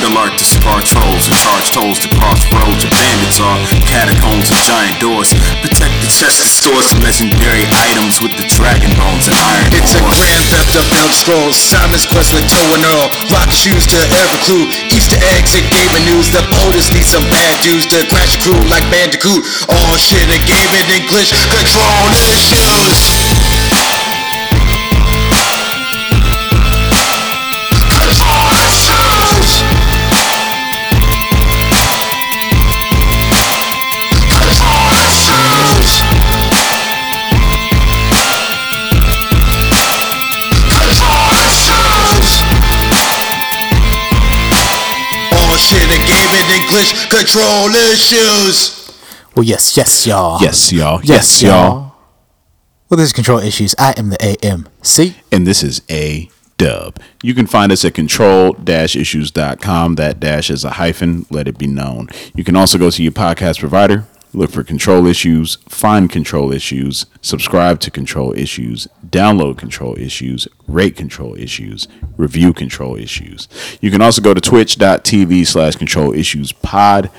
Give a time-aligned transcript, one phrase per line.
[0.00, 3.60] with handle to scar trolls and charge tolls to cross roads where bandits are.
[3.84, 5.32] Catacombs with giant doors.
[5.60, 10.00] Protect the chest stores of legendary items with the dragon bones and iron It's a
[10.00, 11.56] grand theft of Elder Scrolls.
[11.56, 13.08] Simon's Quest with Joe and Earl.
[13.28, 14.64] Rock shoes to every clue.
[14.88, 16.32] Easter eggs and gaming news.
[16.32, 19.44] The POTUS need some bad dudes to crash crew like Bandicoot.
[19.68, 21.34] All shit and gaming English.
[21.52, 22.56] Control issues.
[22.56, 23.59] Control
[46.70, 47.08] gaming English.
[47.08, 48.76] Control issues.
[49.34, 50.40] Well, yes, yes, y'all.
[50.40, 51.00] Yes, y'all.
[51.02, 51.94] Yes, y'all.
[52.88, 53.74] Well, this is Control Issues.
[53.78, 55.14] I am the AMC.
[55.30, 56.98] And this is A Dub.
[57.22, 59.94] You can find us at control-issues.com.
[59.94, 62.08] That dash is a hyphen, let it be known.
[62.34, 67.06] You can also go to your podcast provider, look for Control Issues, find Control Issues,
[67.20, 73.48] subscribe to Control Issues, download Control Issues, rate Control Issues, review Control Issues.
[73.80, 77.10] You can also go to twitch.tv slash Control Issues Pod.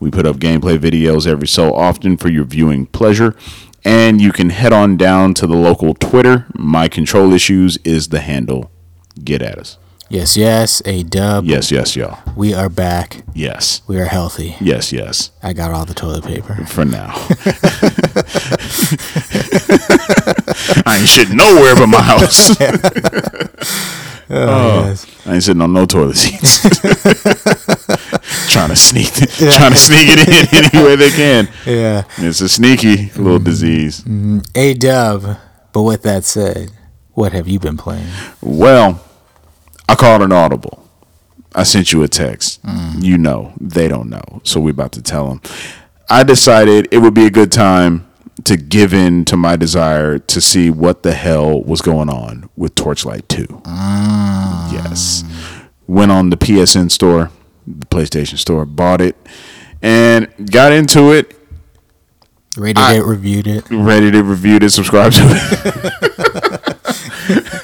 [0.00, 3.36] We put up gameplay videos every so often for your viewing pleasure.
[3.84, 6.46] And you can head on down to the local Twitter.
[6.54, 8.70] My control issues is the handle.
[9.22, 9.76] Get at us.
[10.14, 11.44] Yes, yes, a dub.
[11.44, 12.16] Yes, yes, y'all.
[12.36, 13.24] We are back.
[13.34, 13.82] Yes.
[13.88, 14.54] We are healthy.
[14.60, 15.32] Yes, yes.
[15.42, 16.54] I got all the toilet paper.
[16.66, 17.08] For now.
[20.86, 22.56] I ain't shitting nowhere but my house.
[24.30, 25.26] Oh, oh, yes.
[25.26, 26.62] I ain't sitting on no toilet seats.
[28.50, 31.46] trying to sneak trying to sneak it in any way they can.
[31.66, 32.04] Yeah.
[32.16, 33.44] It's a sneaky little mm-hmm.
[33.44, 34.00] disease.
[34.00, 34.38] Mm-hmm.
[34.54, 35.36] A dub.
[35.74, 36.70] But with that said,
[37.12, 38.08] what have you been playing?
[38.40, 39.03] Well,
[39.88, 40.88] I called an audible.
[41.54, 42.62] I sent you a text.
[42.62, 43.00] Mm-hmm.
[43.02, 44.40] You know, they don't know.
[44.42, 45.40] So we're about to tell them.
[46.10, 48.06] I decided it would be a good time
[48.44, 52.74] to give in to my desire to see what the hell was going on with
[52.74, 53.62] Torchlight 2.
[53.64, 54.70] Ah.
[54.72, 55.22] Yes.
[55.86, 57.30] Went on the PSN store,
[57.66, 59.16] the PlayStation store, bought it,
[59.80, 61.38] and got into it.
[62.56, 63.64] Rated I- it, reviewed it.
[63.70, 67.60] ready to review it, subscribe to it.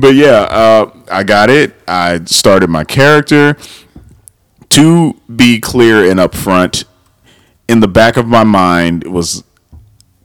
[0.00, 1.74] but yeah, uh, I got it.
[1.86, 3.56] I started my character.
[4.70, 6.84] To be clear and upfront,
[7.68, 9.42] in the back of my mind was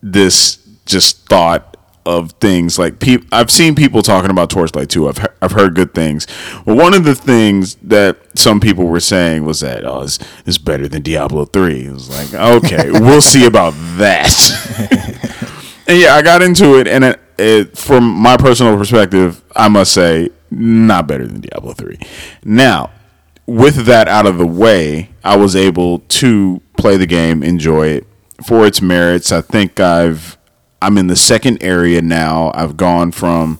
[0.01, 5.07] this just thought of things like peop I've seen people talking about Torchlight 2.
[5.07, 6.27] I've he- I've heard good things.
[6.65, 10.57] Well, one of the things that some people were saying was that oh, it's, it's
[10.57, 11.85] better than Diablo 3.
[11.85, 14.29] It was like, okay, we'll see about that.
[15.87, 20.29] and yeah, I got into it, and it, from my personal perspective, I must say,
[20.49, 21.97] not better than Diablo 3.
[22.43, 22.91] Now,
[23.45, 28.07] with that out of the way, I was able to play the game, enjoy it
[28.45, 29.31] for its merits.
[29.31, 30.37] I think I've
[30.81, 32.51] I'm in the second area now.
[32.53, 33.59] I've gone from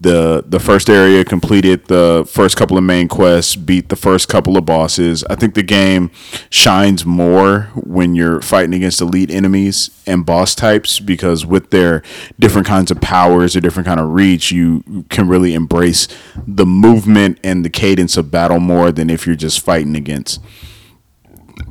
[0.00, 4.56] the the first area, completed the first couple of main quests, beat the first couple
[4.56, 5.24] of bosses.
[5.24, 6.10] I think the game
[6.50, 12.02] shines more when you're fighting against elite enemies and boss types because with their
[12.38, 16.06] different kinds of powers or different kind of reach, you can really embrace
[16.46, 20.40] the movement and the cadence of battle more than if you're just fighting against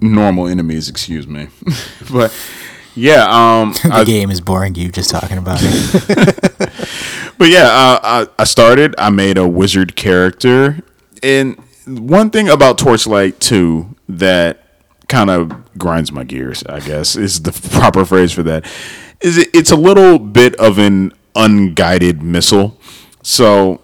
[0.01, 1.47] normal enemies, excuse me.
[2.11, 2.35] but
[2.97, 6.57] yeah, um The I, game is boring you just talking about it.
[7.37, 8.95] but yeah, uh, I, I started.
[8.97, 10.79] I made a wizard character,
[11.21, 14.63] and one thing about Torchlight 2 that
[15.07, 18.65] kind of grinds my gears, I guess, is the proper phrase for that.
[19.21, 22.77] Is it, it's a little bit of an unguided missile.
[23.23, 23.81] So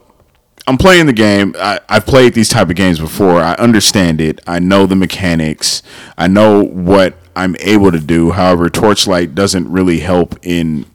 [0.68, 1.56] I'm playing the game.
[1.60, 3.42] I, I've played these type of games before.
[3.42, 4.40] I understand it.
[4.48, 5.84] I know the mechanics.
[6.18, 8.32] I know what I'm able to do.
[8.32, 10.86] However, Torchlight doesn't really help in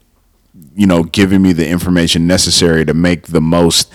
[0.79, 3.91] you know, giving me the information necessary to make the most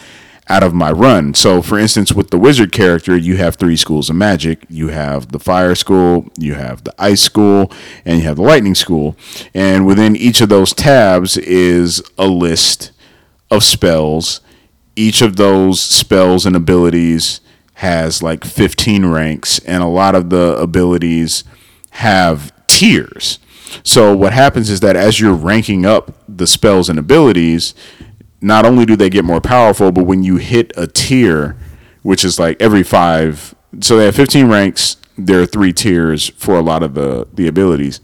[0.50, 1.32] out of my run.
[1.32, 4.67] So, for instance, with the wizard character, you have three schools of magic.
[4.69, 7.73] You have the fire school, you have the ice school,
[8.05, 9.17] and you have the lightning school.
[9.55, 12.93] And within each of those tabs is a list
[13.50, 14.43] of spells.
[14.96, 17.41] Each of those spells and abilities
[17.75, 21.44] has like 15 ranks, and a lot of the abilities
[21.91, 23.38] have tiers.
[23.82, 27.75] So what happens is that as you're ranking up the spells and abilities,
[28.41, 31.56] not only do they get more powerful, but when you hit a tier,
[32.02, 34.97] which is like every five, so they have 15 ranks.
[35.17, 38.00] There are three tiers for a lot of the the abilities.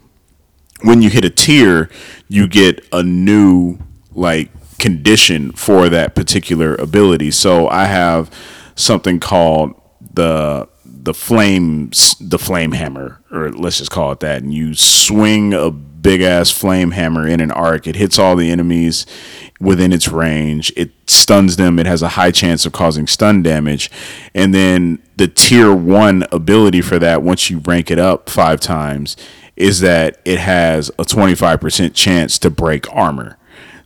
[0.81, 1.89] When you hit a tier,
[2.27, 3.77] you get a new
[4.13, 4.49] like
[4.81, 7.31] condition for that particular ability.
[7.31, 8.29] So I have
[8.75, 9.79] something called
[10.13, 14.43] the the flames the flame hammer or let's just call it that.
[14.43, 17.87] And you swing a big ass flame hammer in an arc.
[17.87, 19.05] It hits all the enemies
[19.59, 20.73] within its range.
[20.75, 21.79] It stuns them.
[21.79, 23.89] It has a high chance of causing stun damage.
[24.33, 29.15] And then the tier 1 ability for that once you rank it up 5 times
[29.55, 33.37] is that it has a 25% chance to break armor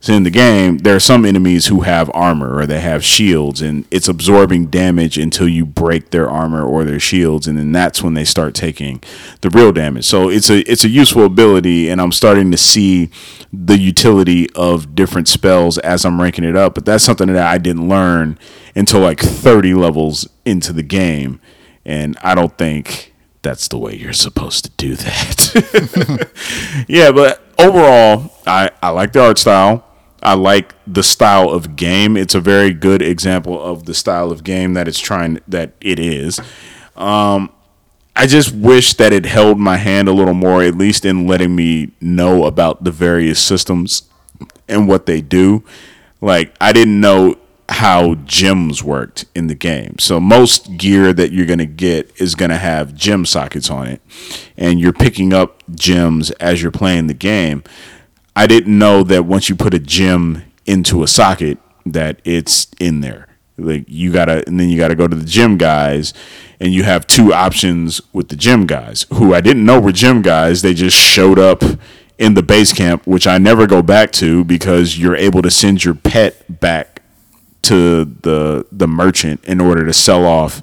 [0.06, 3.60] so in the game, there are some enemies who have armor or they have shields,
[3.60, 8.04] and it's absorbing damage until you break their armor or their shields, and then that's
[8.04, 9.02] when they start taking
[9.40, 10.04] the real damage.
[10.04, 13.10] So it's a it's a useful ability, and I'm starting to see
[13.52, 16.76] the utility of different spells as I'm ranking it up.
[16.76, 18.38] But that's something that I didn't learn
[18.76, 21.40] until like 30 levels into the game,
[21.84, 23.12] and I don't think
[23.42, 26.30] that's the way you're supposed to do that.
[26.88, 29.82] yeah, but overall, I, I like the art style.
[30.26, 32.16] I like the style of game.
[32.16, 36.00] It's a very good example of the style of game that it's trying that it
[36.00, 36.40] is.
[36.96, 37.52] Um,
[38.16, 41.54] I just wish that it held my hand a little more, at least in letting
[41.54, 44.10] me know about the various systems
[44.66, 45.62] and what they do.
[46.20, 47.36] Like I didn't know
[47.68, 49.96] how gems worked in the game.
[50.00, 53.86] So most gear that you're going to get is going to have gem sockets on
[53.86, 54.00] it
[54.56, 57.62] and you're picking up gems as you're playing the game.
[58.36, 63.00] I didn't know that once you put a gem into a socket that it's in
[63.00, 63.28] there.
[63.56, 66.12] Like you gotta, and then you gotta go to the gym guys,
[66.60, 70.20] and you have two options with the gym guys, who I didn't know were gym
[70.20, 70.60] guys.
[70.60, 71.62] They just showed up
[72.18, 75.84] in the base camp, which I never go back to because you're able to send
[75.84, 77.00] your pet back
[77.62, 80.62] to the the merchant in order to sell off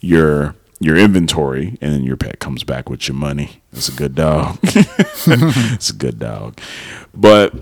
[0.00, 3.62] your your inventory, and then your pet comes back with your money.
[3.72, 4.58] It's a good dog.
[4.62, 6.58] it's a good dog.
[7.14, 7.54] But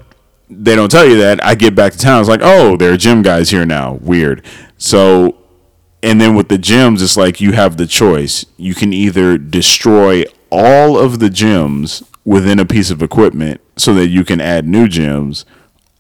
[0.49, 1.45] they don't tell you that.
[1.45, 2.21] I get back to town.
[2.21, 3.95] It's like, oh, there are gym guys here now.
[3.95, 4.45] Weird.
[4.79, 5.37] So,
[6.03, 8.45] and then with the gyms, it's like you have the choice.
[8.57, 14.09] You can either destroy all of the gyms within a piece of equipment so that
[14.09, 15.45] you can add new gyms,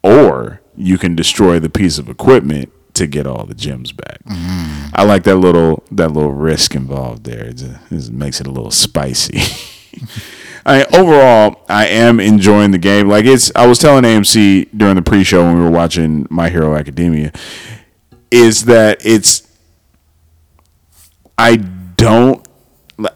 [0.02, 4.22] or you can destroy the piece of equipment to get all the gems back.
[4.24, 4.90] Mm.
[4.94, 7.46] I like that little that little risk involved there.
[7.46, 9.40] It, it makes it a little spicy.
[10.66, 13.08] I overall I am enjoying the game.
[13.08, 16.76] Like it's I was telling AMC during the pre-show when we were watching My Hero
[16.76, 17.32] Academia
[18.30, 19.48] is that it's
[21.36, 22.46] I don't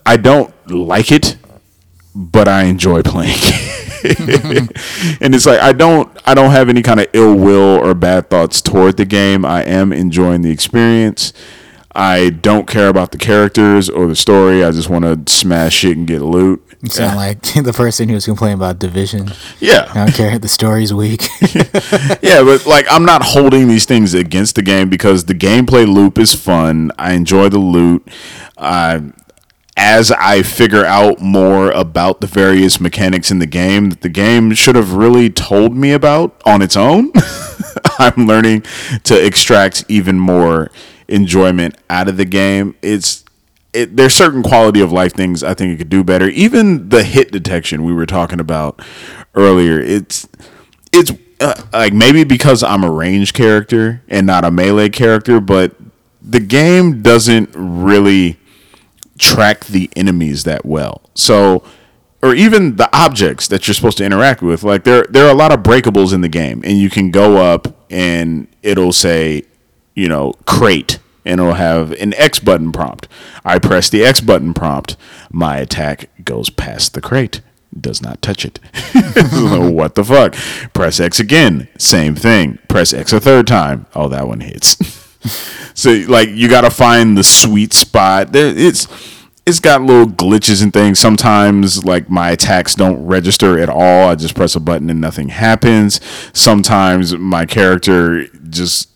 [0.05, 1.37] I don't like it,
[2.15, 3.39] but I enjoy playing.
[5.21, 8.31] and it's like I don't I don't have any kind of ill will or bad
[8.31, 9.45] thoughts toward the game.
[9.45, 11.33] I am enjoying the experience.
[11.97, 14.63] I don't care about the characters or the story.
[14.63, 16.63] I just want to smash shit and get loot.
[16.83, 17.17] You sound yeah.
[17.17, 19.31] like the person who was complaining about Division.
[19.61, 19.91] Yeah.
[19.91, 20.39] I don't care.
[20.39, 21.23] The story's weak.
[22.23, 26.19] yeah, but like I'm not holding these things against the game because the gameplay loop
[26.19, 26.93] is fun.
[26.99, 28.07] I enjoy the loot.
[28.59, 29.01] Uh,
[29.77, 34.55] as I figure out more about the various mechanics in the game that the game
[34.55, 37.13] should have really told me about on its own,
[37.99, 38.63] I'm learning
[39.05, 40.71] to extract even more
[41.09, 42.75] enjoyment out of the game.
[42.81, 43.25] It's
[43.75, 46.29] it, there's certain quality of life things I think it could do better.
[46.31, 48.81] Even the hit detection we were talking about
[49.35, 49.79] earlier.
[49.79, 50.27] It's
[50.93, 55.77] it's uh, like maybe because I'm a range character and not a melee character, but
[56.23, 58.39] the game doesn't really
[59.19, 61.03] track the enemies that well.
[61.15, 61.63] So
[62.23, 64.63] or even the objects that you're supposed to interact with.
[64.63, 67.37] Like there there are a lot of breakables in the game and you can go
[67.37, 69.45] up and it'll say
[69.97, 73.09] you know, crate and it'll have an X button prompt.
[73.45, 74.97] I press the X button prompt.
[75.31, 77.41] My attack goes past the crate.
[77.79, 78.61] Does not touch it.
[79.73, 80.35] what the fuck?
[80.73, 81.69] Press X again.
[81.79, 82.59] Same thing.
[82.69, 83.87] Press X a third time.
[83.95, 85.03] Oh, that one hits.
[85.75, 88.31] so like you got to find the sweet spot.
[88.35, 88.89] It's
[89.47, 90.99] it's got little glitches and things.
[90.99, 94.09] Sometimes like my attacks don't register at all.
[94.09, 96.01] I just press a button and nothing happens.
[96.33, 98.91] Sometimes my character just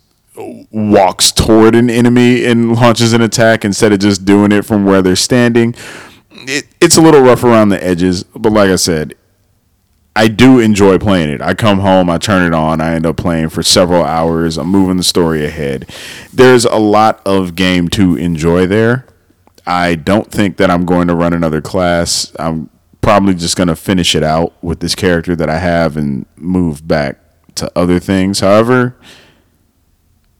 [0.70, 5.02] walks toward an enemy and launches an attack instead of just doing it from where
[5.02, 5.74] they're standing.
[6.32, 9.14] It, it's a little rough around the edges, but like I said,
[10.16, 11.40] I do enjoy playing it.
[11.40, 14.58] I come home, I turn it on, I end up playing for several hours.
[14.58, 15.88] I'm moving the story ahead.
[16.32, 19.06] There's a lot of game to enjoy there.
[19.66, 22.34] I don't think that I'm going to run another class.
[22.38, 26.26] I'm probably just going to finish it out with this character that I have and
[26.36, 27.18] move back
[27.56, 28.40] to other things.
[28.40, 28.96] However,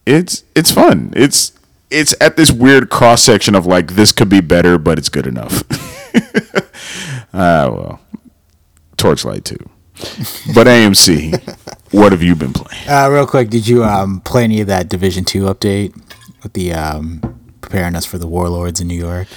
[0.05, 1.13] it's it's fun.
[1.15, 1.53] It's
[1.89, 5.27] it's at this weird cross section of like this could be better, but it's good
[5.27, 5.63] enough.
[7.33, 7.99] Ah, uh, well,
[9.01, 9.57] Torchlight Two.
[10.53, 11.41] But AMC,
[11.91, 12.87] what have you been playing?
[12.87, 15.95] Uh, real quick, did you um, play any of that Division Two update
[16.43, 17.19] with the um,
[17.61, 19.27] preparing us for the warlords in New York?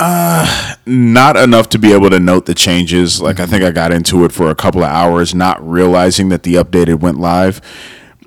[0.00, 3.20] not enough to be able to note the changes.
[3.20, 6.44] Like I think I got into it for a couple of hours, not realizing that
[6.44, 7.60] the updated went live,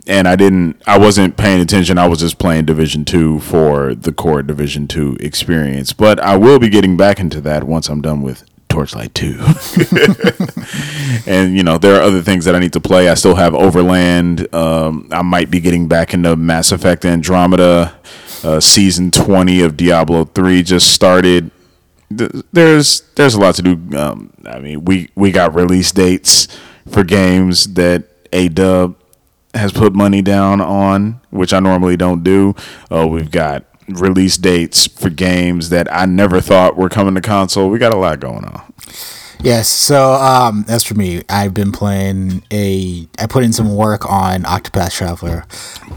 [0.05, 0.81] and I didn't.
[0.85, 1.97] I wasn't paying attention.
[1.97, 5.93] I was just playing Division Two for the core Division Two experience.
[5.93, 9.39] But I will be getting back into that once I'm done with Torchlight Two.
[11.31, 13.09] and you know there are other things that I need to play.
[13.09, 14.53] I still have Overland.
[14.53, 17.95] Um, I might be getting back into Mass Effect Andromeda.
[18.43, 21.51] Uh, season 20 of Diablo 3 just started
[22.51, 23.97] there's there's a lot to do.
[23.97, 26.47] Um, I mean, we we got release dates
[26.89, 28.95] for games that a Dub
[29.53, 32.55] has put money down on, which I normally don't do.
[32.89, 33.65] Uh, we've got
[33.99, 37.69] release dates for games that I never thought were coming to console.
[37.69, 38.73] We got a lot going on.
[39.43, 39.69] Yes.
[39.69, 43.07] So um, as for me, I've been playing a.
[43.17, 45.45] I put in some work on Octopath Traveler.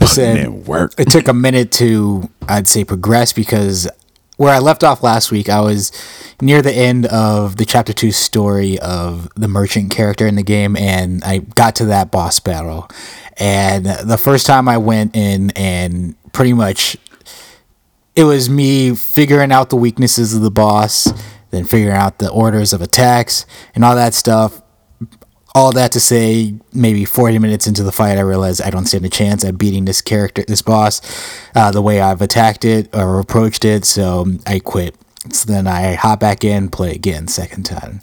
[0.06, 0.94] Said in work.
[0.98, 3.88] It took a minute to, I'd say, progress because
[4.36, 5.92] where I left off last week, I was
[6.40, 10.76] near the end of the chapter two story of the merchant character in the game,
[10.76, 12.88] and I got to that boss battle.
[13.36, 16.96] And the first time I went in and pretty much
[18.16, 21.12] it was me figuring out the weaknesses of the boss,
[21.50, 24.62] then figuring out the orders of attacks and all that stuff.
[25.56, 29.04] All that to say, maybe 40 minutes into the fight, I realized I don't stand
[29.04, 31.00] a chance at beating this character, this boss,
[31.54, 33.85] uh, the way I've attacked it or approached it.
[33.85, 34.97] So I quit.
[35.30, 38.00] So then I hop back in, play again, second time.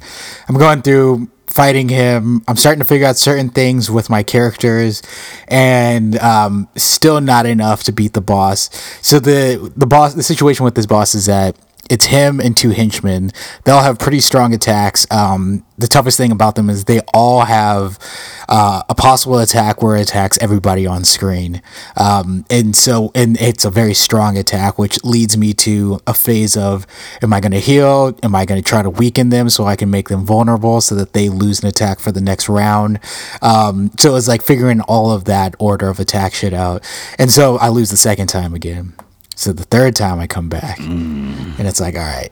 [0.48, 2.43] I'm going through fighting him.
[2.48, 5.01] I'm starting to figure out certain things with my characters,
[5.48, 8.70] and um, still not enough to beat the boss.
[9.01, 11.55] So the the boss, the situation with this boss is that
[11.91, 13.31] it's him and two henchmen.
[13.65, 15.05] They'll have pretty strong attacks.
[15.12, 18.00] Um, the toughest thing about them is they all have
[18.48, 21.62] uh, a possible attack where it attacks everybody on screen.
[21.98, 26.55] Um, and so, and it's a very strong attack, which leads me to a phase
[26.55, 26.88] of
[27.21, 28.17] am I going to heal?
[28.24, 30.95] Am I going to try to weaken them so I can make them vulnerable so
[30.95, 33.01] that they lose an attack for the next round?
[33.41, 36.89] Um, so it's like figuring all of that order of attack shit out.
[37.19, 38.93] And so I lose the second time again.
[39.36, 42.30] So the third time I come back, and it's like, all right,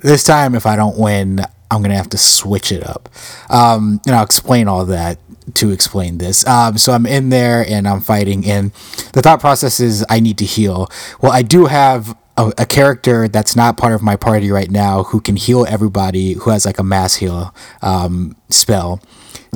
[0.00, 1.40] this time if I don't win,
[1.70, 3.08] I'm gonna have to switch it up.
[3.50, 5.18] Um, and I'll explain all that
[5.54, 6.46] to explain this.
[6.46, 8.72] Um, so I'm in there and I'm fighting, and
[9.12, 10.88] the thought process is I need to heal.
[11.20, 12.16] Well, I do have.
[12.38, 16.32] A, a character that's not part of my party right now who can heal everybody
[16.32, 19.02] who has like a mass heal um, spell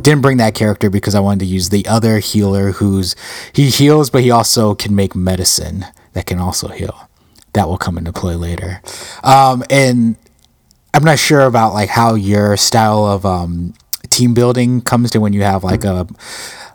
[0.00, 3.17] didn't bring that character because I wanted to use the other healer who's
[3.53, 7.11] he heals, but he also can make medicine that can also heal.
[7.52, 8.80] That will come into play later.
[9.23, 10.16] Um, and
[10.94, 13.75] I'm not sure about like how your style of um,
[14.08, 16.06] team building comes to when you have like a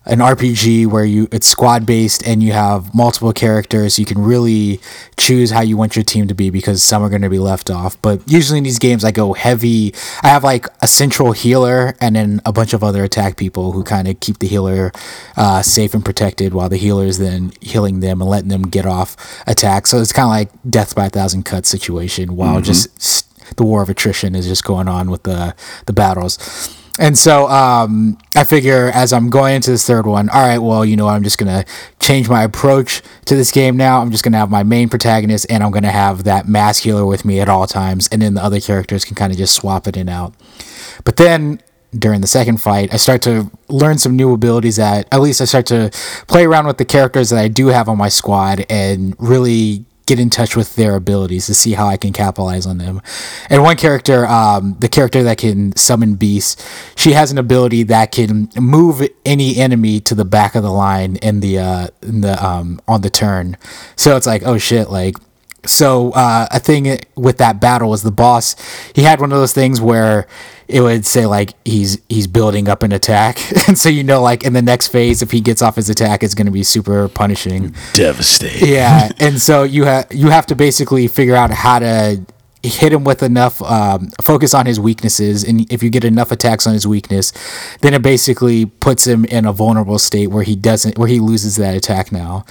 [0.05, 3.99] an RPG where you it's squad based and you have multiple characters.
[3.99, 4.79] You can really
[5.15, 7.69] choose how you want your team to be because some are going to be left
[7.69, 8.01] off.
[8.01, 9.93] But usually in these games, I go heavy.
[10.23, 13.83] I have like a central healer and then a bunch of other attack people who
[13.83, 14.91] kind of keep the healer
[15.37, 18.87] uh, safe and protected while the healer is then healing them and letting them get
[18.87, 19.15] off
[19.45, 19.85] attack.
[19.85, 23.27] So it's kind of like death by a thousand cuts situation while just
[23.57, 25.53] the war of attrition is just going on with the
[25.85, 26.77] the battles.
[26.99, 30.83] And so um, I figure as I'm going into this third one, all right, well,
[30.83, 31.65] you know, I'm just gonna
[31.99, 34.01] change my approach to this game now.
[34.01, 37.23] I'm just gonna have my main protagonist, and I'm gonna have that mass healer with
[37.23, 39.95] me at all times, and then the other characters can kind of just swap it
[39.95, 40.33] in and out.
[41.03, 41.61] But then
[41.97, 45.45] during the second fight, I start to learn some new abilities that at least I
[45.45, 45.91] start to
[46.27, 50.19] play around with the characters that I do have on my squad and really get
[50.19, 53.01] in touch with their abilities to see how I can capitalize on them.
[53.49, 56.61] And one character, um, the character that can summon beasts,
[56.97, 61.15] she has an ability that can move any enemy to the back of the line
[61.17, 63.55] in the uh, in the um, on the turn.
[63.95, 65.15] So it's like, oh shit, like
[65.65, 68.55] so uh, a thing with that battle was the boss.
[68.93, 70.27] He had one of those things where
[70.67, 74.43] it would say like he's he's building up an attack, and so you know like
[74.43, 77.07] in the next phase, if he gets off his attack, it's going to be super
[77.09, 77.75] punishing.
[77.93, 78.69] Devastating.
[78.69, 82.25] Yeah, and so you have you have to basically figure out how to
[82.63, 86.67] hit him with enough um, focus on his weaknesses and if you get enough attacks
[86.67, 87.33] on his weakness
[87.81, 91.55] then it basically puts him in a vulnerable state where he doesn't where he loses
[91.55, 92.45] that attack now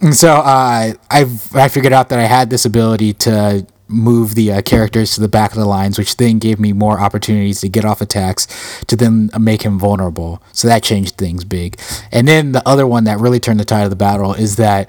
[0.00, 4.50] and so uh, I've I figured out that I had this ability to move the
[4.50, 7.68] uh, characters to the back of the lines, which then gave me more opportunities to
[7.68, 8.46] get off attacks
[8.86, 10.42] to then make him vulnerable.
[10.52, 11.78] So that changed things big.
[12.10, 14.88] And then the other one that really turned the tide of the battle is that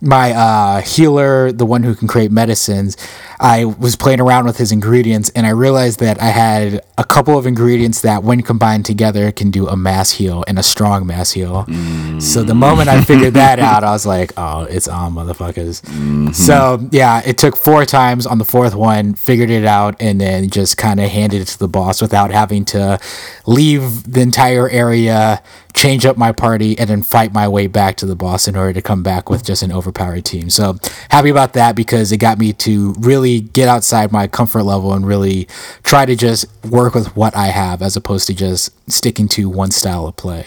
[0.00, 2.96] my uh, healer, the one who can create medicines,
[3.38, 7.36] I was playing around with his ingredients and I realized that I had a couple
[7.36, 11.32] of ingredients that, when combined together, can do a mass heal and a strong mass
[11.32, 11.64] heal.
[11.64, 12.22] Mm.
[12.22, 15.82] So the moment I figured that out, I was like, oh, it's on, motherfuckers.
[15.82, 16.32] Mm-hmm.
[16.32, 20.48] So yeah, it took four times on the fourth one, figured it out, and then
[20.48, 22.98] just kind of handed it to the boss without having to
[23.46, 25.42] leave the entire area
[25.74, 28.72] change up my party, and then fight my way back to the boss in order
[28.72, 30.48] to come back with just an overpowered team.
[30.48, 30.78] So
[31.10, 35.06] happy about that because it got me to really get outside my comfort level and
[35.06, 35.46] really
[35.82, 39.70] try to just work with what I have as opposed to just sticking to one
[39.70, 40.46] style of play.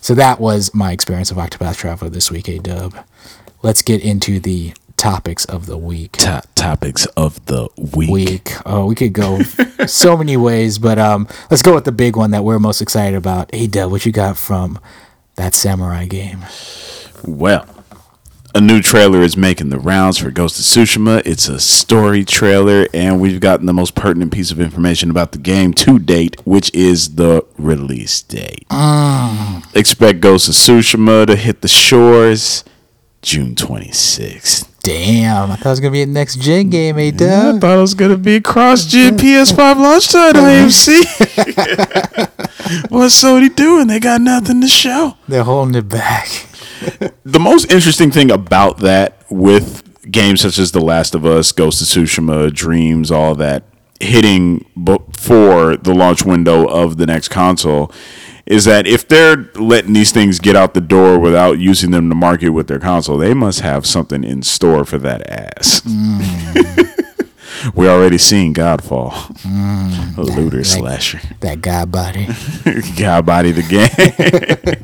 [0.00, 2.94] So that was my experience of Octopath Traveler this week, A Dub.
[3.62, 6.12] Let's get into the topics of the week.
[6.12, 8.10] To- topics of the week.
[8.10, 8.52] Week.
[8.66, 9.40] Oh, we could go
[9.86, 13.16] so many ways, but um, let's go with the big one that we're most excited
[13.16, 13.54] about.
[13.54, 14.78] Hey, Dub, what you got from
[15.36, 16.44] that samurai game?
[17.24, 17.66] Well,
[18.54, 21.22] a new trailer is making the rounds for Ghost of Tsushima.
[21.26, 25.38] It's a story trailer, and we've gotten the most pertinent piece of information about the
[25.38, 28.64] game to date, which is the release date.
[28.68, 29.76] Mm.
[29.76, 32.64] Expect Ghost of Tsushima to hit the shores
[33.22, 34.68] June 26th.
[34.80, 37.78] Damn, I thought it was gonna be a next gen game, eh, yeah, I thought
[37.78, 41.04] it was gonna be cross gen PS5 launch title, AMC.
[42.90, 43.86] What's Sony doing?
[43.88, 45.16] They got nothing to show.
[45.26, 46.28] They're holding it back.
[47.24, 51.80] The most interesting thing about that with games such as The Last of Us, Ghost
[51.82, 53.64] of Tsushima, Dreams, all that
[54.00, 57.90] hitting before the launch window of the next console
[58.46, 62.14] is that if they're letting these things get out the door without using them to
[62.14, 65.80] market with their console, they must have something in store for that ass.
[65.80, 66.90] Mm.
[67.74, 71.20] We're already seeing Godfall, mm, a looter that, slasher.
[71.40, 72.26] That God body,
[72.98, 73.88] God body, the game.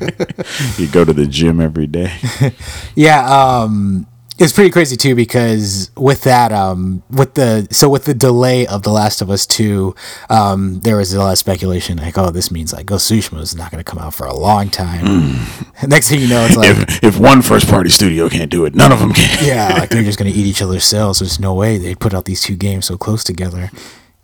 [0.79, 2.13] you go to the gym every day.
[2.95, 4.07] yeah, um,
[4.41, 8.81] it's pretty crazy too because with that um with the so with the delay of
[8.81, 9.93] the last of us 2
[10.29, 13.55] um there was a lot of speculation like oh this means like ghost tsushima is
[13.55, 15.05] not going to come out for a long time.
[15.05, 15.87] Mm.
[15.87, 18.73] next thing you know it's like if, if one first party studio can't do it
[18.73, 19.45] none of them can.
[19.45, 22.13] Yeah like they're just going to eat each other's sales there's no way they put
[22.13, 23.69] out these two games so close together.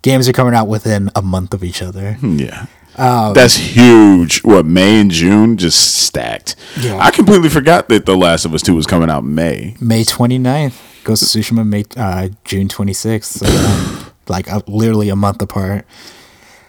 [0.02, 2.16] Games are coming out within a month of each other.
[2.22, 2.66] Yeah
[2.98, 4.42] um, That's huge.
[4.42, 6.56] What May and June just stacked.
[6.80, 6.98] Yeah.
[6.98, 9.76] I completely forgot that The Last of Us Two was coming out May.
[9.80, 11.04] May 29th.
[11.04, 13.24] Ghost of Tsushima May uh, June 26th.
[13.24, 13.46] So,
[14.06, 15.86] um, like uh, literally a month apart.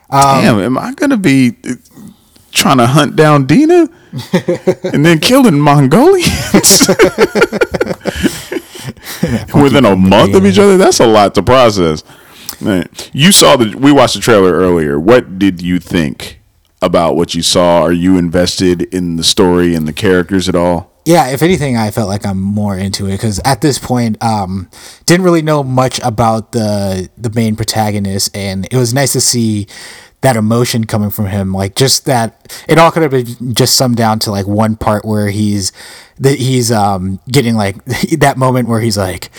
[0.10, 1.74] Um, Damn, am I gonna be uh,
[2.52, 3.88] trying to hunt down Dina
[4.84, 6.88] and then killing Mongolians
[9.54, 10.78] within a month of each other?
[10.78, 12.04] That's a lot to process.
[12.62, 13.78] You saw the.
[13.78, 15.00] We watched the trailer earlier.
[15.00, 16.40] What did you think
[16.82, 17.82] about what you saw?
[17.82, 20.92] Are you invested in the story and the characters at all?
[21.06, 24.70] Yeah, if anything, I felt like I'm more into it because at this point, um,
[25.06, 29.68] didn't really know much about the the main protagonist, and it was nice to see
[30.22, 33.96] that emotion coming from him like just that it all could have been just summed
[33.96, 35.72] down to like one part where he's
[36.18, 37.84] that he's um getting like
[38.18, 39.30] that moment where he's like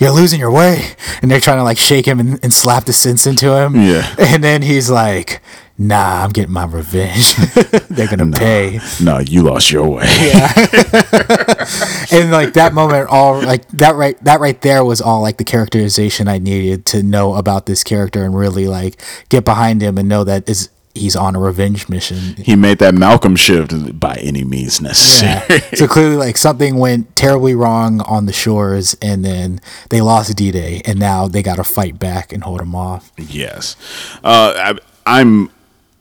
[0.00, 0.82] you're losing your way
[1.20, 3.74] and they're trying to like shake him and, and slap the sense into him.
[3.76, 4.14] Yeah.
[4.18, 5.42] And then he's like
[5.80, 7.34] nah, I'm getting my revenge.
[7.88, 8.78] They're gonna nah, pay.
[9.00, 10.04] No, nah, you lost your way.
[10.04, 10.52] yeah.
[12.12, 15.44] and like that moment, all like that right, that right there was all like the
[15.44, 20.08] characterization I needed to know about this character and really like get behind him and
[20.08, 22.36] know that is he's on a revenge mission.
[22.36, 25.60] He made that Malcolm shift by any means necessary.
[25.72, 25.74] Yeah.
[25.76, 30.50] So clearly, like something went terribly wrong on the shores, and then they lost D
[30.50, 33.12] Day, and now they got to fight back and hold him off.
[33.16, 33.76] Yes,
[34.22, 35.50] uh, I, I'm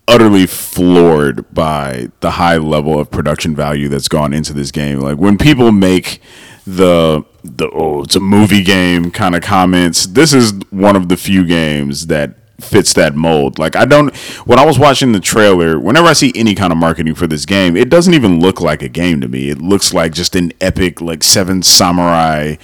[0.09, 4.99] utterly floored by the high level of production value that's gone into this game.
[4.99, 6.19] Like when people make
[6.65, 11.15] the the oh it's a movie game kind of comments, this is one of the
[11.15, 13.59] few games that fits that mold.
[13.59, 16.77] Like I don't when I was watching the trailer, whenever I see any kind of
[16.79, 19.49] marketing for this game, it doesn't even look like a game to me.
[19.49, 22.55] It looks like just an epic like seven samurai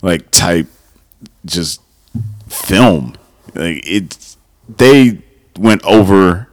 [0.00, 0.68] like type
[1.44, 1.82] just
[2.48, 3.14] film.
[3.54, 4.36] Like it
[4.68, 5.22] they
[5.58, 6.48] went over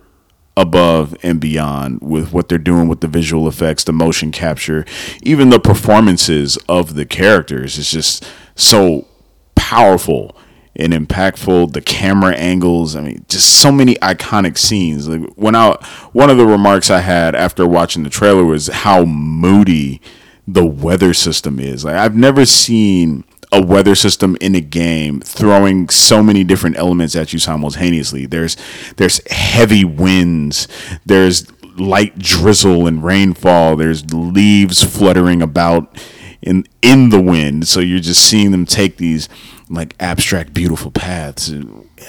[0.61, 4.85] above and beyond with what they're doing with the visual effects, the motion capture,
[5.23, 7.79] even the performances of the characters.
[7.79, 9.07] It's just so
[9.55, 10.35] powerful
[10.75, 11.73] and impactful.
[11.73, 15.07] The camera angles, I mean, just so many iconic scenes.
[15.07, 15.73] Like when I
[16.13, 19.99] one of the remarks I had after watching the trailer was how moody
[20.47, 21.83] the weather system is.
[21.83, 27.15] Like I've never seen a weather system in a game throwing so many different elements
[27.15, 28.25] at you simultaneously.
[28.25, 28.55] There's
[28.97, 30.67] there's heavy winds,
[31.05, 35.97] there's light drizzle and rainfall, there's leaves fluttering about
[36.41, 37.67] in in the wind.
[37.67, 39.27] So you're just seeing them take these
[39.71, 41.51] like abstract beautiful paths.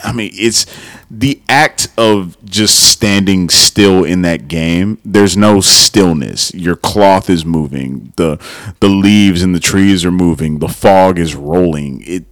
[0.03, 0.67] I mean it's
[1.11, 6.53] the act of just standing still in that game there's no stillness.
[6.55, 8.13] Your cloth is moving.
[8.17, 8.39] The
[8.81, 10.59] the leaves and the trees are moving.
[10.59, 12.03] The fog is rolling.
[12.07, 12.25] It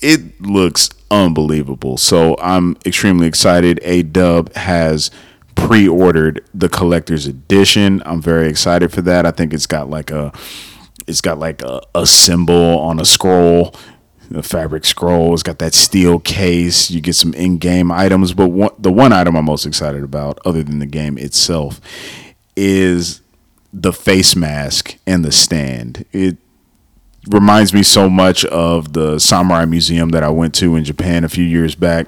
[0.00, 1.96] it looks unbelievable.
[1.96, 3.80] So i'm extremely excited.
[3.82, 5.10] A dub has
[5.56, 8.02] pre-ordered the collector's edition.
[8.06, 9.26] I'm very excited for that.
[9.26, 10.32] I think it's got like a
[11.06, 13.74] it's got like a, a symbol on a scroll
[14.30, 15.34] the fabric scroll.
[15.34, 16.90] It's got that steel case.
[16.90, 20.62] You get some in-game items, but one, the one item I'm most excited about, other
[20.62, 21.80] than the game itself,
[22.56, 23.20] is
[23.72, 26.04] the face mask and the stand.
[26.12, 26.36] It
[27.28, 31.28] reminds me so much of the samurai museum that I went to in Japan a
[31.28, 32.06] few years back.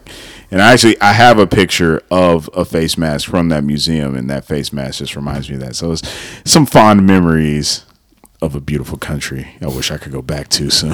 [0.51, 4.31] And I actually I have a picture of a face mask from that museum and
[4.31, 5.77] that face mask just reminds me of that.
[5.77, 6.03] So it's
[6.45, 7.85] some fond memories
[8.43, 9.55] of a beautiful country.
[9.63, 10.91] I wish I could go back to soon.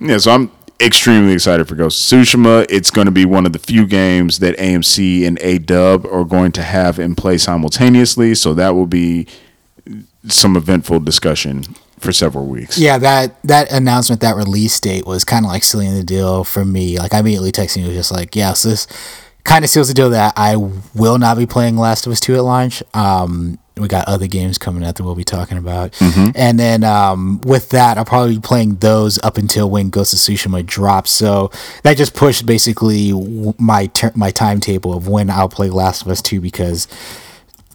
[0.00, 2.66] yeah, so I'm extremely excited for Ghost of Tsushima.
[2.70, 6.24] It's going to be one of the few games that AMC and A Dub are
[6.24, 8.34] going to have in play simultaneously.
[8.34, 9.28] So that will be
[10.26, 11.64] some eventful discussion
[11.98, 12.78] for several weeks.
[12.78, 16.64] Yeah, that that announcement, that release date was kind of like sealing the deal for
[16.64, 16.98] me.
[16.98, 18.86] Like I immediately texting you, just like, yeah, so this
[19.44, 22.34] kind of seals the deal that I will not be playing Last of Us Two
[22.34, 22.82] at launch.
[22.94, 25.92] Um, we got other games coming out that we'll be talking about.
[25.92, 26.30] Mm-hmm.
[26.34, 30.18] And then um, with that, I'll probably be playing those up until when Ghost of
[30.18, 31.10] Tsushima drops.
[31.10, 31.50] So
[31.82, 33.12] that just pushed basically
[33.58, 36.86] my ter- my timetable of when I'll play Last of Us 2 because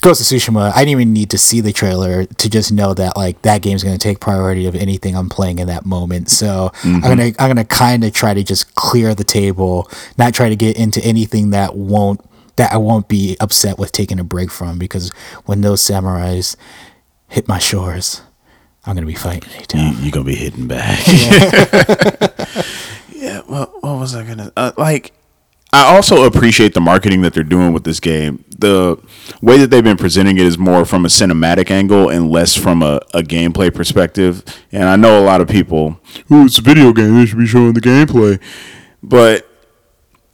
[0.01, 3.17] Ghost of Tsushima, I didn't even need to see the trailer to just know that
[3.17, 6.29] like that game's going to take priority of anything I'm playing in that moment.
[6.29, 6.95] So mm-hmm.
[6.95, 10.55] I'm gonna I'm gonna kind of try to just clear the table, not try to
[10.55, 12.21] get into anything that won't
[12.57, 15.09] that I won't be upset with taking a break from because
[15.45, 16.55] when those samurais
[17.27, 18.21] hit my shores,
[18.85, 20.99] I'm gonna be fighting You, you're gonna be hitting back.
[21.07, 22.63] Yeah.
[23.13, 23.41] yeah.
[23.49, 25.13] Well, what was I gonna uh, like?
[25.73, 28.43] I also appreciate the marketing that they're doing with this game.
[28.57, 28.97] The
[29.41, 32.81] way that they've been presenting it is more from a cinematic angle and less from
[32.81, 34.43] a, a gameplay perspective.
[34.71, 35.99] And I know a lot of people,
[36.31, 38.39] oh, it's a video game, they should be showing the gameplay.
[39.03, 39.45] But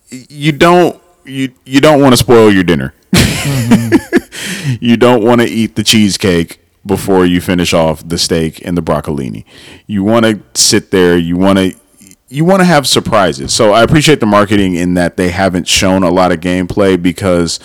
[0.10, 2.94] you don't you you don't want to spoil your dinner.
[3.12, 4.78] Mm-hmm.
[4.86, 8.82] you don't want to eat the cheesecake before you finish off the steak and the
[8.82, 9.46] broccolini.
[9.88, 11.18] You want to sit there.
[11.18, 11.76] You want to
[12.34, 13.54] you want to have surprises.
[13.54, 17.60] So I appreciate the marketing in that they haven't shown a lot of gameplay because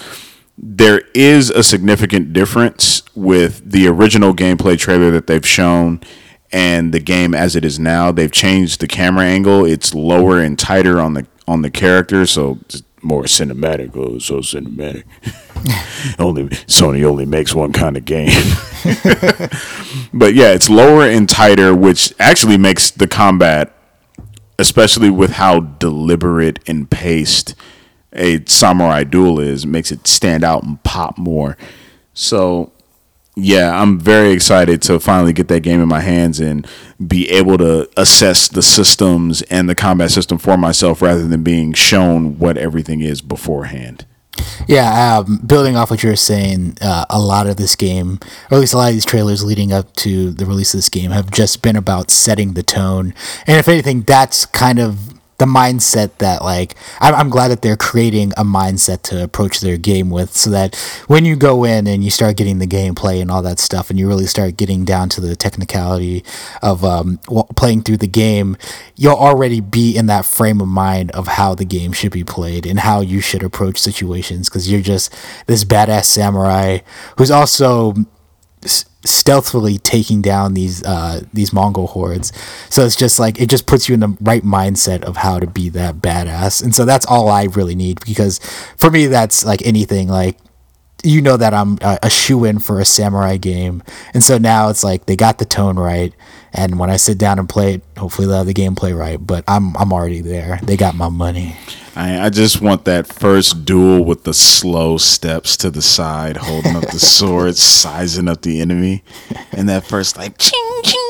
[0.59, 6.01] there is a significant difference with the original gameplay trailer that they've shown
[6.53, 8.13] and the game as it is now.
[8.13, 9.65] They've changed the camera angle.
[9.65, 12.59] It's lower and tighter on the on the character, so
[13.01, 13.97] more cinematic.
[13.97, 15.05] Oh, so cinematic.
[16.19, 18.29] only Sony only makes one kind of game.
[20.13, 23.73] but yeah, it's lower and tighter, which actually makes the combat,
[24.59, 27.55] especially with how deliberate and paced
[28.13, 31.57] a samurai duel is, makes it stand out and pop more.
[32.15, 32.73] So
[33.41, 36.67] yeah, I'm very excited to finally get that game in my hands and
[37.07, 41.73] be able to assess the systems and the combat system for myself rather than being
[41.73, 44.07] shown what everything is beforehand.
[44.67, 48.19] Yeah, um, building off what you were saying, uh, a lot of this game,
[48.51, 50.89] or at least a lot of these trailers leading up to the release of this
[50.89, 53.15] game, have just been about setting the tone.
[53.47, 57.77] And if anything, that's kind of the mindset that like I'm, I'm glad that they're
[57.77, 60.75] creating a mindset to approach their game with so that
[61.07, 63.99] when you go in and you start getting the gameplay and all that stuff and
[63.99, 66.25] you really start getting down to the technicality
[66.61, 67.19] of um,
[67.57, 68.57] playing through the game
[68.97, 72.67] you'll already be in that frame of mind of how the game should be played
[72.67, 75.15] and how you should approach situations because you're just
[75.47, 76.79] this badass samurai
[77.17, 77.95] who's also
[79.05, 82.33] stealthily taking down these uh, these Mongol hordes.
[82.71, 85.47] So it's just like it just puts you in the right mindset of how to
[85.47, 86.63] be that badass.
[86.63, 88.39] And so that's all I really need because
[88.77, 90.37] for me that's like anything like
[91.03, 93.83] you know that I'm a, a shoe in for a samurai game.
[94.15, 96.13] And so now it's like they got the tone right
[96.53, 99.45] and when I sit down and play it, hopefully they'll have the gameplay right, but
[99.47, 100.59] I'm I'm already there.
[100.63, 101.57] They got my money.
[101.95, 106.77] I, I just want that first duel with the slow steps to the side, holding
[106.77, 109.03] up the sword, sizing up the enemy,
[109.53, 111.01] and that first like ching ching.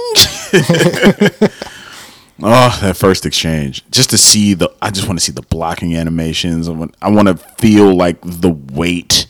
[2.42, 3.88] oh, that first exchange!
[3.90, 6.68] Just to see the, I just want to see the blocking animations.
[6.68, 9.26] I want, I want to feel like the weight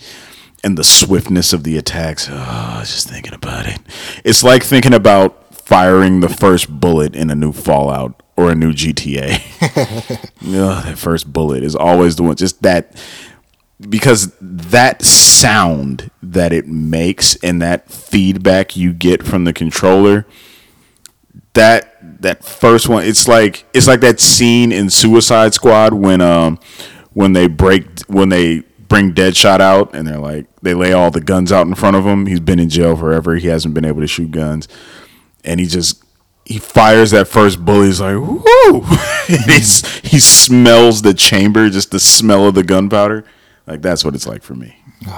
[0.65, 2.29] and the swiftness of the attacks.
[2.31, 3.79] Oh, I was just thinking about it.
[4.25, 8.73] It's like thinking about firing the first bullet in a new Fallout or a new
[8.73, 9.41] GTA.
[10.43, 12.37] Ugh, that first bullet is always the one.
[12.37, 12.97] Just that
[13.81, 20.27] because that sound that it makes and that feedback you get from the controller
[21.59, 26.59] that that first one, it's like it's like that scene in Suicide Squad when um
[27.13, 31.21] when they break when they bring Deadshot out and they're like they lay all the
[31.21, 32.27] guns out in front of him.
[32.27, 33.37] He's been in jail forever.
[33.37, 34.69] He hasn't been able to shoot guns,
[35.45, 36.03] and he just
[36.45, 37.87] he fires that first bullet.
[37.87, 38.81] He's like, "Whoo!"
[39.27, 43.25] he's, he smells the chamber, just the smell of the gunpowder.
[43.67, 44.77] Like that's what it's like for me.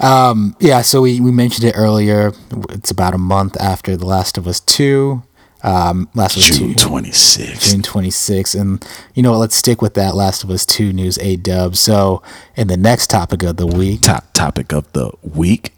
[0.00, 2.32] Um, yeah, so we, we mentioned it earlier.
[2.70, 5.22] It's about a month after The Last of Us 2.
[5.64, 6.54] Um, Last of Us 2.
[6.58, 7.70] June twenty sixth.
[7.70, 8.60] June 26th.
[8.60, 9.38] And you know what?
[9.38, 11.76] Let's stick with that Last of Us 2 news, A dub.
[11.76, 12.20] So,
[12.56, 15.72] in the next topic of the week, Top topic of the week.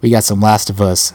[0.00, 1.12] we got some Last of Us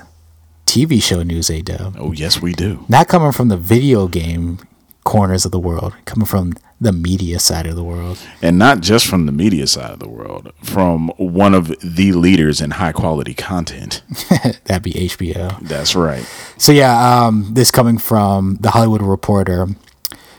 [0.67, 1.95] TV show news, A dub.
[1.97, 2.85] Oh yes, we do.
[2.87, 4.59] Not coming from the video game
[5.03, 8.17] corners of the world, coming from the media side of the world.
[8.41, 12.61] And not just from the media side of the world, from one of the leaders
[12.61, 14.01] in high quality content.
[14.65, 15.59] That'd be HBO.
[15.59, 16.23] That's right.
[16.57, 19.67] So yeah, um, this coming from the Hollywood Reporter.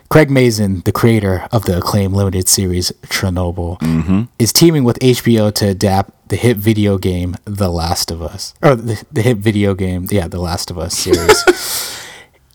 [0.09, 5.69] Craig Mazin, the creator of the acclaimed limited series Chernobyl, is teaming with HBO to
[5.69, 10.09] adapt the hit video game The Last of Us, or the, the hit video game,
[10.11, 11.45] yeah, The Last of Us series.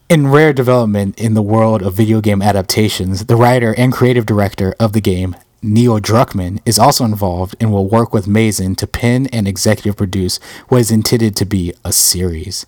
[0.07, 4.75] in rare development in the world of video game adaptations, the writer and creative director
[4.79, 9.27] of the game, Neil Druckmann, is also involved and will work with Mazin to pen
[9.27, 10.37] and executive produce
[10.67, 12.67] what is intended to be a series.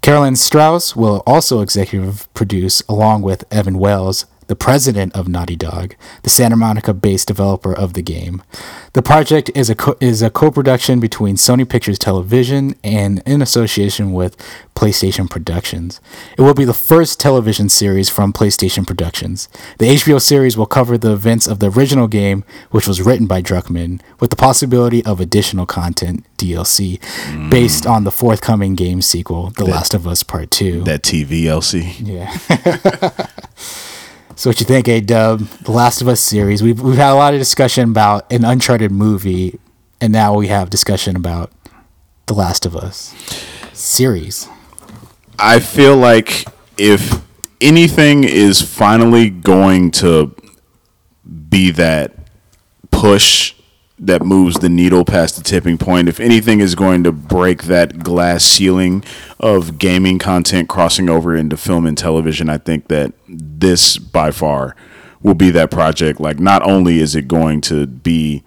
[0.00, 5.94] Carolyn Strauss will also executive produce, along with Evan Wells, the president of Naughty Dog,
[6.22, 8.42] the Santa Monica based developer of the game.
[8.92, 13.42] The project is a, co- is a co production between Sony Pictures Television and in
[13.42, 14.36] association with
[14.74, 16.00] PlayStation Productions.
[16.36, 19.48] It will be the first television series from PlayStation Productions.
[19.78, 23.42] The HBO series will cover the events of the original game, which was written by
[23.42, 27.50] Druckmann, with the possibility of additional content, DLC, mm.
[27.50, 30.82] based on the forthcoming game sequel, The Last of Us Part 2.
[30.84, 31.96] That TVLC.
[32.00, 33.26] Yeah.
[34.36, 35.40] so what you think, A Dub?
[35.40, 36.62] The Last of Us series.
[36.62, 39.58] We've we've had a lot of discussion about an Uncharted movie,
[40.00, 41.52] and now we have discussion about
[42.26, 43.14] The Last of Us
[43.72, 44.48] series.
[45.38, 46.46] I feel like
[46.78, 47.22] if
[47.60, 50.34] anything is finally going to
[51.48, 52.14] be that
[52.90, 53.54] push
[53.98, 58.00] that moves the needle past the tipping point, if anything is going to break that
[58.00, 59.04] glass ceiling
[59.38, 64.74] of gaming content crossing over into film and television, I think that this by far
[65.22, 66.20] will be that project.
[66.20, 68.42] Like, not only is it going to be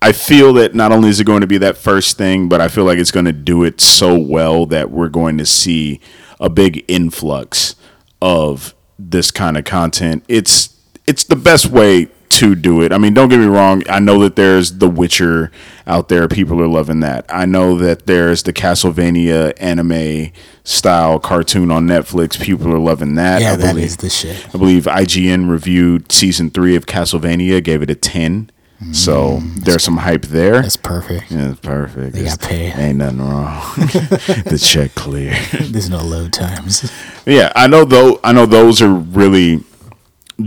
[0.00, 2.68] I feel that not only is it going to be that first thing, but I
[2.68, 6.00] feel like it's going to do it so well that we're going to see
[6.38, 7.74] a big influx
[8.22, 10.24] of this kind of content.
[10.28, 12.92] It's it's the best way to do it.
[12.92, 13.82] I mean, don't get me wrong.
[13.88, 15.50] I know that there's The Witcher
[15.86, 16.28] out there.
[16.28, 17.24] People are loving that.
[17.28, 20.32] I know that there's the Castlevania anime
[20.64, 22.40] style cartoon on Netflix.
[22.40, 23.40] People are loving that.
[23.40, 24.46] Yeah, I that believe- is the shit.
[24.54, 28.50] I believe IGN reviewed season three of Castlevania, gave it a 10.
[28.92, 30.62] So mm, there's some hype there.
[30.62, 31.32] That's perfect.
[31.32, 32.14] Yeah, it's perfect.
[32.14, 32.74] They got paid.
[32.76, 33.60] Ain't nothing wrong.
[33.76, 35.36] the check clear.
[35.60, 36.88] There's no load times.
[37.26, 39.64] yeah, I know though I know those are really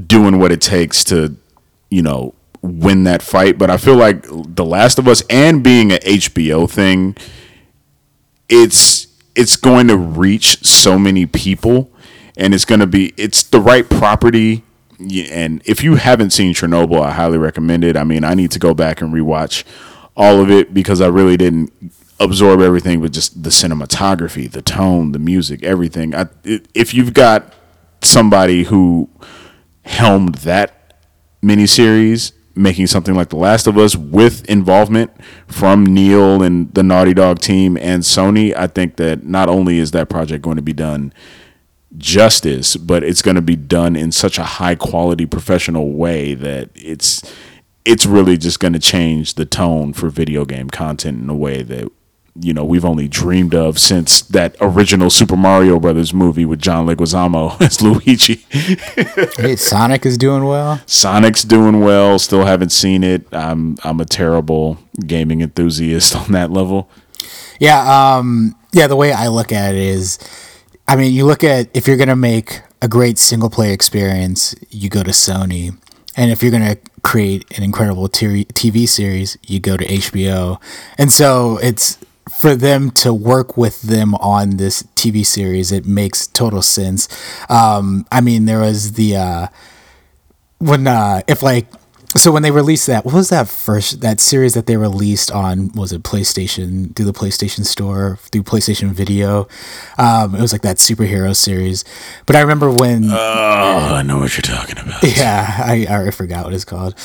[0.07, 1.35] doing what it takes to,
[1.91, 5.91] you know, win that fight, but I feel like The Last of Us and being
[5.91, 7.15] an HBO thing,
[8.49, 11.91] it's it's going to reach so many people
[12.35, 14.63] and it's going to be it's the right property
[14.99, 17.97] and if you haven't seen Chernobyl, I highly recommend it.
[17.97, 19.63] I mean, I need to go back and rewatch
[20.15, 21.71] all of it because I really didn't
[22.19, 26.13] absorb everything with just the cinematography, the tone, the music, everything.
[26.13, 27.51] I if you've got
[28.03, 29.09] somebody who
[29.83, 30.80] helmed that
[31.41, 35.11] miniseries, making something like The Last of Us with involvement
[35.47, 39.91] from Neil and the Naughty Dog team and Sony, I think that not only is
[39.91, 41.13] that project going to be done
[41.97, 46.69] justice, but it's going to be done in such a high quality professional way that
[46.75, 47.21] it's
[47.83, 51.63] it's really just going to change the tone for video game content in a way
[51.63, 51.91] that
[52.39, 56.87] you know we've only dreamed of since that original Super Mario Brothers movie with John
[56.87, 58.45] Leguizamo as Luigi.
[59.41, 60.81] hey, Sonic is doing well.
[60.85, 62.19] Sonic's doing well.
[62.19, 63.27] Still haven't seen it.
[63.31, 66.89] I'm I'm a terrible gaming enthusiast on that level.
[67.59, 68.87] Yeah, um, yeah.
[68.87, 70.17] The way I look at it is,
[70.87, 74.89] I mean, you look at if you're gonna make a great single play experience, you
[74.89, 75.77] go to Sony,
[76.15, 80.61] and if you're gonna create an incredible TV series, you go to HBO.
[80.97, 81.97] And so it's
[82.29, 85.71] for them to work with them on this TV series.
[85.71, 87.07] It makes total sense.
[87.49, 89.47] Um, I mean, there was the uh,
[90.59, 91.67] when uh, if like
[92.15, 95.71] so when they released that, what was that first that series that they released on?
[95.73, 99.47] Was it PlayStation through the PlayStation Store through PlayStation Video?
[99.97, 101.85] Um, it was like that superhero series.
[102.25, 103.05] But I remember when.
[103.09, 103.15] Oh,
[103.95, 105.01] I know what you're talking about.
[105.21, 106.95] Yeah, I, I forgot what it's called.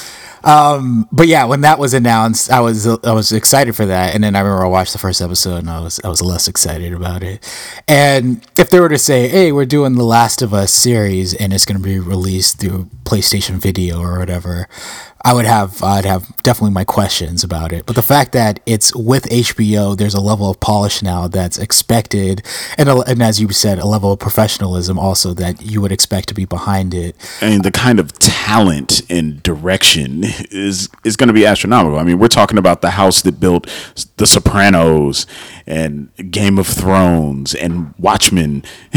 [0.46, 4.22] Um, but yeah, when that was announced, I was I was excited for that, and
[4.22, 6.92] then I remember I watched the first episode and I was I was less excited
[6.92, 7.44] about it.
[7.88, 11.52] And if they were to say, "Hey, we're doing the Last of Us series and
[11.52, 14.68] it's going to be released through PlayStation Video or whatever,"
[15.22, 17.87] I would have I'd have definitely my questions about it.
[17.87, 22.44] But the fact that it's with HBO, there's a level of polish now that's expected,
[22.79, 26.29] and a, and as you said, a level of professionalism also that you would expect
[26.29, 27.16] to be behind it.
[27.42, 31.98] Mean, the kind of talent and direction is is going to be astronomical.
[31.98, 33.66] I mean, we're talking about the house that built
[34.18, 35.26] The Sopranos
[35.66, 38.62] and Game of Thrones and Watchmen,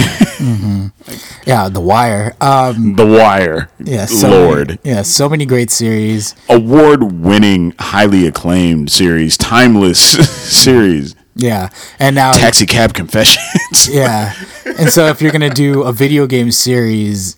[1.45, 2.35] Yeah, The Wire.
[2.41, 3.69] Um, The Wire.
[3.79, 4.67] yeah, so Lord.
[4.69, 6.08] many, yeah, so many great series.
[6.49, 9.99] Award-winning, highly acclaimed series, timeless
[10.63, 11.15] series.
[11.35, 11.69] Yeah,
[11.99, 13.87] and now Taxi Cab Confessions.
[13.91, 14.33] yeah,
[14.65, 17.37] and so if you're gonna do a video game series,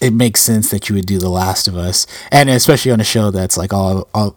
[0.00, 3.04] it makes sense that you would do The Last of Us, and especially on a
[3.04, 4.36] show that's like all all,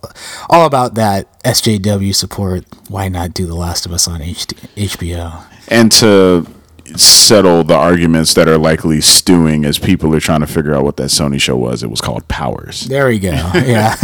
[0.50, 2.64] all about that SJW support.
[2.90, 4.56] Why not do The Last of Us on HD,
[4.88, 5.44] HBO?
[5.68, 6.46] and to
[6.98, 10.98] settle the arguments that are likely stewing as people are trying to figure out what
[10.98, 11.84] that Sony show was.
[11.84, 13.32] It was called Powers, There we go.
[13.56, 13.96] Yeah,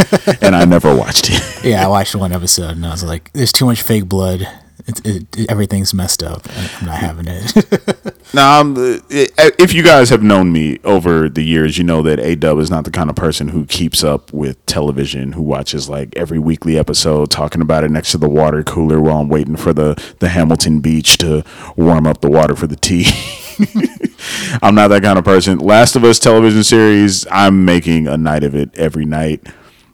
[0.41, 1.63] and I never watched it.
[1.65, 1.83] yeah.
[1.83, 4.47] I watched one episode and I was like, "There's too much fake blood.
[4.85, 6.43] It, it, it- everything's messed up.
[6.79, 11.43] I'm not having it." Now, um, uh, if you guys have known me over the
[11.43, 14.33] years, you know that A Dub is not the kind of person who keeps up
[14.33, 18.63] with television, who watches like every weekly episode, talking about it next to the water
[18.65, 21.45] cooler while I'm waiting for the, the Hamilton beach to
[21.77, 23.05] warm up the water for the tea.
[24.61, 25.59] I'm not that kind of person.
[25.59, 29.41] Last of Us television series, I'm making a night of it every night.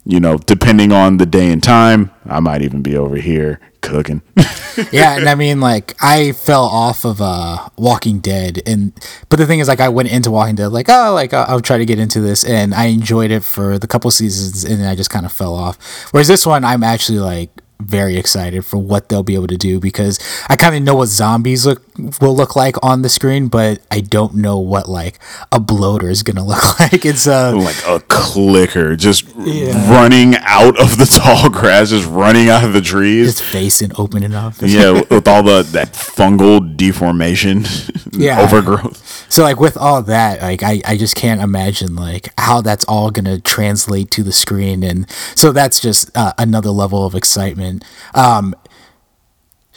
[0.05, 4.21] You know, depending on the day and time, I might even be over here cooking.
[4.91, 8.91] yeah, and I mean, like, I fell off of uh, Walking Dead, and
[9.29, 11.77] but the thing is, like, I went into Walking Dead, like, oh, like I'll, try
[11.77, 14.95] to get into this, and I enjoyed it for the couple seasons, and then I
[14.95, 15.77] just kind of fell off.
[16.11, 17.49] Whereas this one, I'm actually like
[17.83, 20.19] very excited for what they'll be able to do because
[20.49, 21.81] I kind of know what zombies look
[22.21, 25.19] will look like on the screen, but I don't know what like
[25.51, 27.05] a bloater is gonna look like.
[27.05, 29.73] It's uh, like a clicker just Yeah.
[29.91, 33.29] running out of the tall grass, just running out of the trees.
[33.29, 34.53] its face and opening up.
[34.61, 37.65] yeah, with all the that fungal deformation,
[38.11, 38.41] Yeah.
[38.41, 39.25] overgrowth.
[39.29, 43.09] So like with all that, like I, I just can't imagine like how that's all
[43.11, 47.72] gonna translate to the screen, and so that's just uh, another level of excitement.
[48.13, 48.55] Um,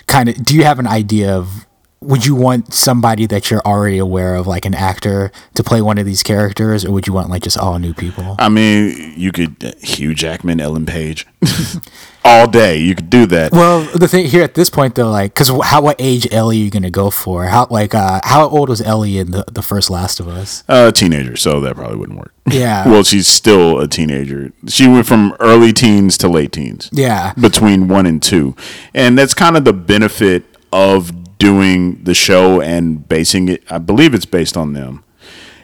[0.06, 1.65] kind of, do you have an idea of?
[2.02, 5.96] Would you want somebody that you're already aware of, like an actor, to play one
[5.98, 8.36] of these characters, or would you want like just all new people?
[8.38, 11.26] I mean, you could uh, Hugh Jackman, Ellen Page,
[12.24, 12.78] all day.
[12.78, 13.50] You could do that.
[13.52, 16.64] Well, the thing here at this point though, like, because how what age Ellie are
[16.64, 17.46] you gonna go for?
[17.46, 20.64] How like uh how old was Ellie in the the first Last of Us?
[20.68, 22.32] Uh, teenager, so that probably wouldn't work.
[22.48, 22.86] Yeah.
[22.88, 24.52] well, she's still a teenager.
[24.68, 26.88] She went from early teens to late teens.
[26.92, 27.32] Yeah.
[27.40, 28.54] between one and two.
[28.94, 34.14] And that's kind of the benefit of doing the show and basing it, I believe
[34.14, 35.04] it's based on them,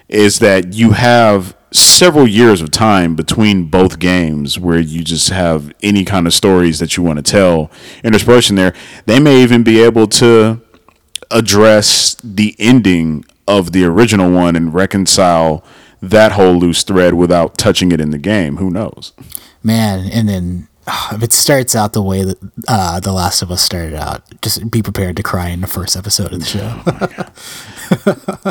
[0.08, 5.72] is that you have several years of time between both games where you just have
[5.82, 7.70] any kind of stories that you want to tell
[8.04, 8.74] interspersed in there.
[9.06, 10.60] They may even be able to
[11.30, 15.64] address the ending of the original one and reconcile
[16.02, 18.56] that whole loose thread without touching it in the game.
[18.58, 19.12] Who knows?
[19.62, 23.62] man and then if it starts out the way that uh, the last of us
[23.62, 26.82] started out just be prepared to cry in the first episode of the show.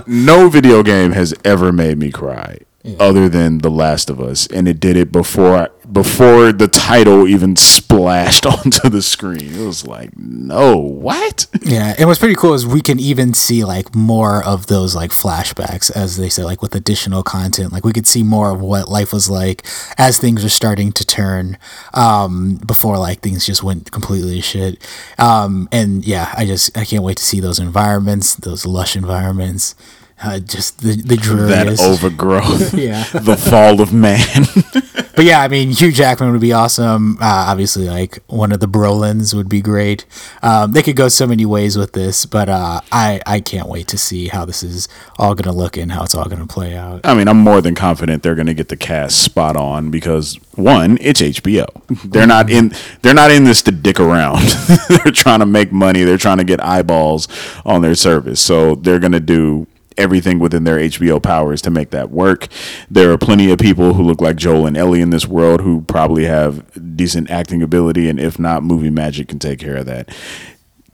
[0.07, 2.59] No video game has ever made me cry
[2.99, 7.55] other than The Last of Us, and it did it before before the title even
[7.55, 9.53] splashed onto the screen.
[9.53, 11.47] It was like, no, what?
[11.63, 15.11] yeah and what's pretty cool is we can even see like more of those like
[15.11, 18.89] flashbacks as they say like with additional content like we could see more of what
[18.89, 19.65] life was like
[19.97, 21.57] as things are starting to turn
[21.93, 24.81] um before like things just went completely shit
[25.19, 29.75] um and yeah i just i can't wait to see those environments those lush environments
[30.23, 31.15] uh, just the the
[31.47, 33.03] That overgrowth, Yeah.
[33.13, 34.19] the fall of man.
[35.13, 37.17] But yeah, I mean, Hugh Jackman would be awesome.
[37.21, 40.05] Uh, obviously, like one of the Brolins would be great.
[40.41, 43.89] Um, they could go so many ways with this, but uh, I I can't wait
[43.89, 44.87] to see how this is
[45.19, 47.01] all gonna look and how it's all gonna play out.
[47.03, 50.39] I mean, I'm more than confident they're going to get the cast spot on because
[50.55, 51.67] one, it's HBO.
[52.09, 52.73] They're not in.
[53.01, 54.41] They're not in this to dick around.
[54.89, 56.03] they're trying to make money.
[56.03, 57.27] They're trying to get eyeballs
[57.65, 58.39] on their service.
[58.39, 59.67] So they're going to do
[59.97, 62.47] everything within their HBO powers to make that work.
[62.89, 65.81] There are plenty of people who look like Joel and Ellie in this world who
[65.81, 70.09] probably have decent acting ability, and if not, movie magic can take care of that.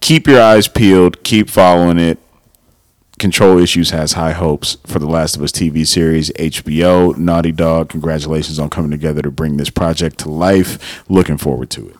[0.01, 2.19] Keep your eyes peeled, keep following it.
[3.19, 6.29] Control Issues has high hopes for the Last of Us TV series.
[6.33, 11.03] HBO, Naughty Dog, congratulations on coming together to bring this project to life.
[11.09, 11.95] Looking forward to it.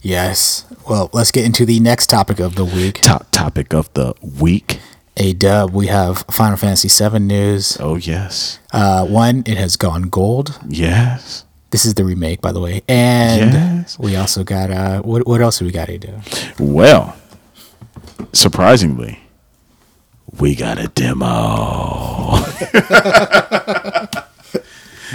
[0.00, 0.64] Yes.
[0.88, 3.00] Well, let's get into the next topic of the week.
[3.02, 4.78] Top topic of the week.
[5.18, 5.72] A dub.
[5.72, 7.76] We have Final Fantasy VII news.
[7.80, 8.58] Oh, yes.
[8.72, 10.58] Uh, one, it has gone gold.
[10.68, 11.44] Yes.
[11.70, 12.82] This is the remake, by the way.
[12.86, 13.98] And Yes.
[13.98, 15.26] we also got uh, what?
[15.26, 16.12] What else do we got to do?
[16.58, 17.16] Well,
[18.32, 19.18] surprisingly,
[20.38, 21.24] we got a demo.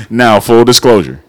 [0.10, 1.24] now, full disclosure.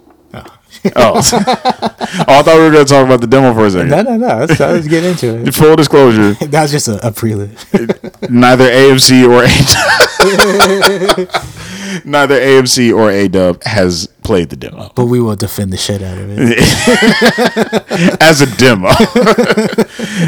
[0.96, 1.14] Oh.
[1.32, 3.90] oh, I thought we were going to talk about the demo for a second.
[3.90, 4.26] no, no.
[4.38, 5.54] Let's, uh, let's get into it.
[5.62, 7.50] Full disclosure, That was just a, a prelude.
[8.28, 9.48] neither AMC or A
[12.04, 16.16] neither AMC or ADub has played the demo but we will defend the shit out
[16.18, 16.58] of it.
[18.22, 18.88] as a demo.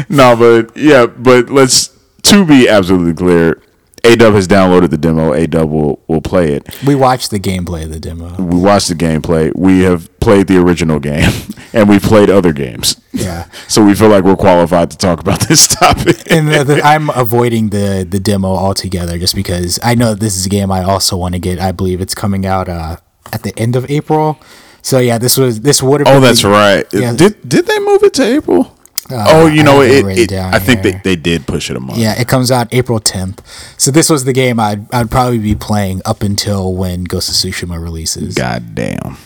[0.09, 1.89] no, but yeah, but let's
[2.23, 3.61] to be absolutely clear,
[4.05, 5.33] ADub has downloaded the demo.
[5.33, 6.63] ADub will will play it.
[6.85, 8.35] We watched the gameplay of the demo.
[8.41, 9.51] We watched the gameplay.
[9.55, 11.29] We have played the original game,
[11.73, 12.99] and we played other games.
[13.11, 13.45] Yeah.
[13.67, 16.31] So we feel like we're qualified to talk about this topic.
[16.31, 20.45] And the, the, I'm avoiding the the demo altogether just because I know this is
[20.45, 21.59] a game I also want to get.
[21.59, 22.97] I believe it's coming out uh,
[23.33, 24.37] at the end of April.
[24.81, 26.15] So yeah, this was this would have.
[26.15, 26.85] Oh, that's the- right.
[26.93, 27.13] Yeah.
[27.15, 28.74] Did did they move it to April?
[29.11, 30.31] Uh, oh, you know it it.
[30.33, 31.01] I think they, here.
[31.03, 31.99] they did push it a month.
[31.99, 33.39] Yeah, it comes out April 10th.
[33.79, 37.35] So this was the game I'd I'd probably be playing up until when Ghost of
[37.35, 38.33] Tsushima releases.
[38.35, 39.17] God damn.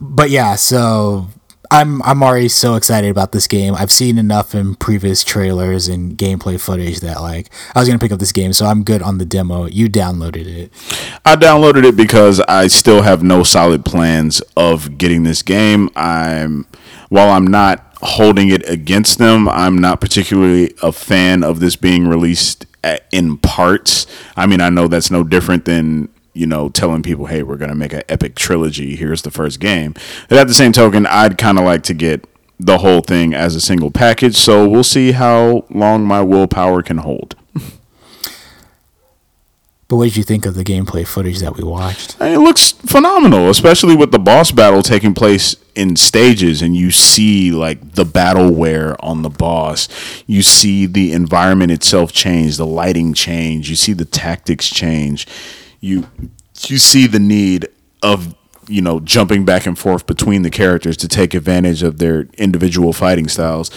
[0.00, 1.28] But yeah, so
[1.72, 3.74] I'm I'm already so excited about this game.
[3.74, 8.12] I've seen enough in previous trailers and gameplay footage that like I was gonna pick
[8.12, 9.64] up this game, so I'm good on the demo.
[9.64, 10.70] You downloaded it.
[11.24, 15.88] I downloaded it because I still have no solid plans of getting this game.
[15.96, 16.66] I'm
[17.08, 22.06] while I'm not holding it against them, I'm not particularly a fan of this being
[22.06, 22.66] released
[23.12, 24.06] in parts.
[24.36, 27.70] I mean, I know that's no different than you know telling people, "Hey, we're going
[27.70, 28.96] to make an epic trilogy.
[28.96, 29.94] Here's the first game."
[30.28, 32.26] But at the same token, I'd kind of like to get
[32.58, 34.36] the whole thing as a single package.
[34.36, 37.36] So we'll see how long my willpower can hold.
[39.92, 42.16] But what did you think of the gameplay footage that we watched?
[42.18, 47.50] It looks phenomenal, especially with the boss battle taking place in stages, and you see
[47.50, 49.90] like the battle wear on the boss.
[50.26, 53.68] You see the environment itself change, the lighting change.
[53.68, 55.26] You see the tactics change.
[55.80, 56.08] You
[56.68, 57.68] you see the need
[58.02, 58.34] of
[58.68, 62.94] you know jumping back and forth between the characters to take advantage of their individual
[62.94, 63.70] fighting styles.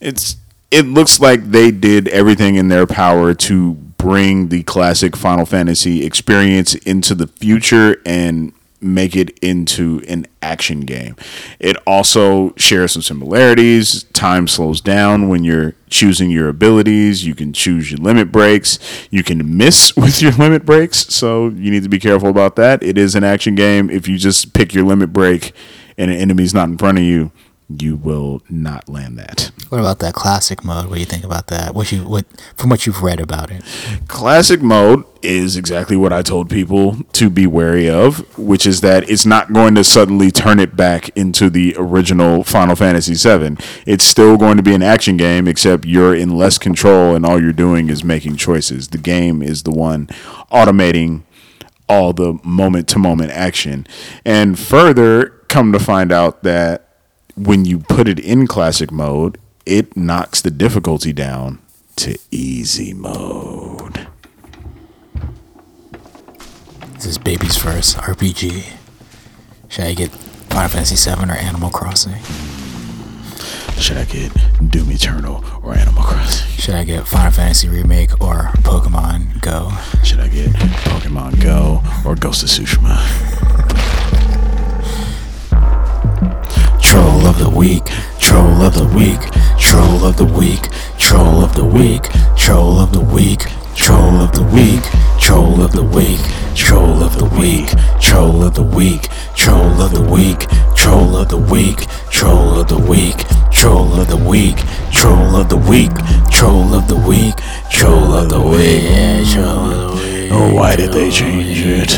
[0.00, 0.38] It's
[0.70, 6.04] it looks like they did everything in their power to bring the classic Final Fantasy
[6.04, 11.16] experience into the future and make it into an action game.
[11.58, 14.04] It also shares some similarities.
[14.12, 17.26] Time slows down when you're choosing your abilities.
[17.26, 18.78] You can choose your limit breaks.
[19.10, 22.82] You can miss with your limit breaks, so you need to be careful about that.
[22.82, 23.90] It is an action game.
[23.90, 25.52] If you just pick your limit break
[25.96, 27.32] and an enemy's not in front of you,
[27.68, 29.50] you will not land that.
[29.68, 30.86] What about that classic mode?
[30.86, 31.74] What do you think about that?
[31.74, 32.24] What you what
[32.56, 33.62] from what you've read about it?
[34.08, 39.10] Classic mode is exactly what I told people to be wary of, which is that
[39.10, 43.58] it's not going to suddenly turn it back into the original Final Fantasy VII.
[43.84, 47.42] It's still going to be an action game, except you're in less control and all
[47.42, 48.88] you're doing is making choices.
[48.88, 50.06] The game is the one
[50.50, 51.24] automating
[51.88, 53.86] all the moment to moment action.
[54.24, 56.87] And further, come to find out that
[57.38, 61.60] when you put it in classic mode, it knocks the difficulty down
[61.96, 64.06] to easy mode.
[66.94, 68.72] This is baby's first RPG.
[69.68, 72.20] Should I get Final Fantasy VII or Animal Crossing?
[73.78, 74.32] Should I get
[74.70, 76.48] Doom Eternal or Animal Crossing?
[76.58, 79.70] Should I get Final Fantasy Remake or Pokemon Go?
[80.02, 83.47] Should I get Pokemon Go or Ghost of Tsushima?
[86.88, 87.84] Troll of the week,
[88.18, 89.20] troll of the week,
[89.58, 90.62] troll of the week,
[90.96, 93.40] troll of the week, troll of the week,
[93.76, 94.82] troll of the week,
[95.20, 96.18] troll of the week,
[96.56, 97.68] troll of the week,
[98.00, 99.02] troll of the week,
[99.36, 104.16] troll of the week, troll of the week, troll of the week, troll of the
[104.16, 104.56] week,
[104.90, 105.94] troll of the week,
[106.32, 107.36] troll of the week,
[107.70, 110.30] troll of the week, troll of the week.
[110.30, 111.90] Oh, why did they change it?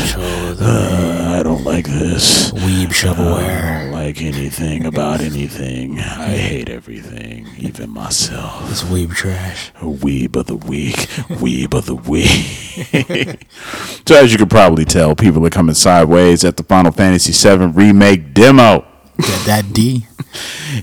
[0.59, 2.51] Uh, I don't like this.
[2.51, 3.90] Weeb shovelware.
[4.03, 5.99] Like anything about anything.
[5.99, 8.71] I hate everything, even myself.
[8.71, 9.71] It's weeb trash.
[9.75, 10.95] A weeb of the week,
[11.37, 13.45] weeb of the week.
[14.07, 17.67] so as you can probably tell, people are coming sideways at the Final Fantasy VII
[17.67, 18.87] remake demo.
[19.17, 20.07] That, that D.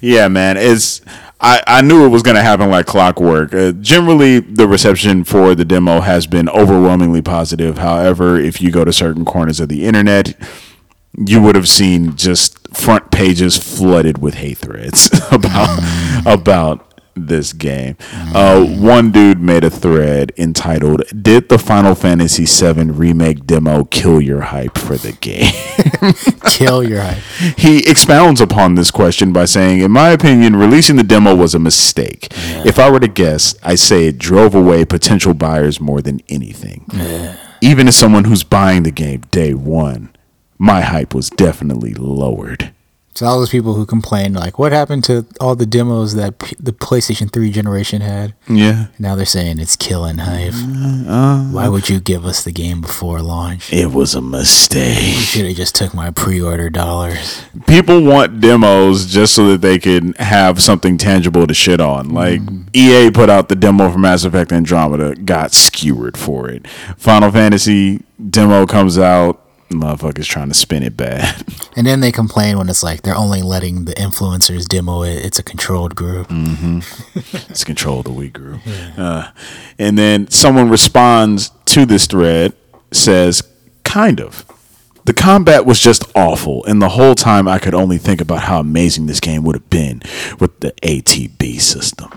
[0.00, 1.00] Yeah, man, it's.
[1.40, 3.52] I, I knew it was going to happen like clockwork.
[3.52, 7.78] Uh, generally, the reception for the demo has been overwhelmingly positive.
[7.78, 10.36] However, if you go to certain corners of the internet,
[11.26, 15.80] you would have seen just front pages flooded with hate threads about
[16.26, 16.84] about
[17.26, 17.96] this game.
[18.32, 24.20] Uh, one dude made a thread entitled "Did the Final Fantasy VII remake demo kill
[24.20, 25.52] your hype for the game?"
[26.44, 27.22] Kill your hype.
[27.56, 31.58] he expounds upon this question by saying, In my opinion, releasing the demo was a
[31.58, 32.28] mistake.
[32.64, 36.86] If I were to guess, I say it drove away potential buyers more than anything.
[37.60, 40.10] Even as someone who's buying the game day one,
[40.58, 42.72] my hype was definitely lowered.
[43.14, 46.54] So all those people who complained, like, what happened to all the demos that P-
[46.60, 48.32] the PlayStation 3 generation had?
[48.48, 48.86] Yeah.
[48.96, 50.52] Now they're saying it's killing hype.
[50.54, 53.72] Uh, Why would you give us the game before launch?
[53.72, 55.16] It was a mistake.
[55.16, 57.42] Should have just took my pre-order dollars.
[57.66, 62.10] People want demos just so that they can have something tangible to shit on.
[62.10, 62.40] Like
[62.72, 66.68] EA put out the demo for Mass Effect Andromeda, got skewered for it.
[66.96, 71.44] Final Fantasy demo comes out, motherfuckers trying to spin it bad.
[71.76, 75.24] And then they complain when it's like they're only letting the influencers demo it.
[75.24, 76.26] It's a controlled group.
[77.48, 78.60] it's controlled the Wii group.
[78.96, 79.30] Uh,
[79.78, 82.52] and then someone responds to this thread,
[82.90, 83.44] says,
[83.84, 84.44] kind of.
[85.04, 88.58] The combat was just awful, and the whole time I could only think about how
[88.58, 90.02] amazing this game would have been
[90.40, 92.10] with the ATB system.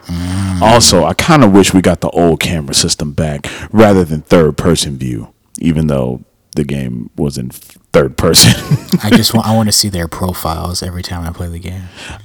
[0.62, 4.58] Also, I kind of wish we got the old camera system back rather than third
[4.58, 6.24] person view, even though
[6.56, 8.54] the game was in third person.
[9.04, 11.84] I just want I want to see their profiles every time I play the game.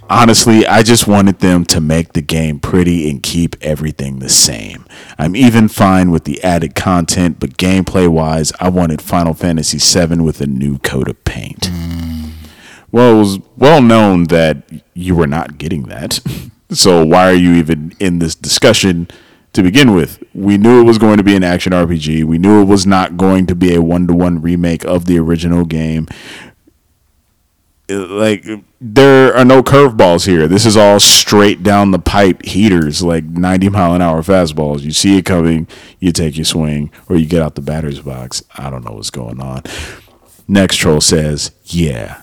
[0.08, 4.86] Honestly, I just wanted them to make the game pretty and keep everything the same.
[5.18, 10.20] I'm even fine with the added content, but gameplay wise, I wanted Final Fantasy VII
[10.20, 11.70] with a new coat of paint.
[11.70, 12.30] Mm.
[12.92, 16.20] Well, it was well known that you were not getting that.
[16.70, 19.08] so why are you even in this discussion
[19.56, 20.22] to begin with?
[20.34, 22.24] We knew it was going to be an action RPG.
[22.24, 25.18] We knew it was not going to be a one to one remake of the
[25.18, 26.06] original game
[27.88, 28.44] uh, like
[28.80, 30.48] there are no curveballs here.
[30.48, 34.80] This is all straight down the pipe heaters, like 90 mile an hour fastballs.
[34.80, 35.68] You see it coming,
[36.00, 38.42] you take your swing, or you get out the batter's box.
[38.56, 39.62] I don't know what's going on.
[40.48, 42.22] Next troll says, "Yeah,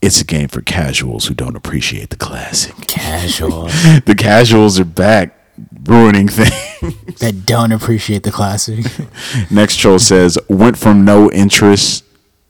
[0.00, 2.74] it's a game for casuals who don't appreciate the classic.
[2.86, 3.64] Casual
[4.06, 5.38] the casuals are back,
[5.84, 8.84] ruining things." that don't appreciate the classic.
[9.50, 12.04] Next troll says, "Went from no interest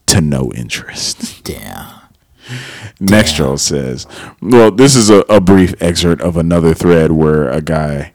[0.07, 1.91] to no interest." Damn.
[2.99, 4.07] Next troll says,
[4.41, 8.13] well, this is a, a brief excerpt of another thread where a guy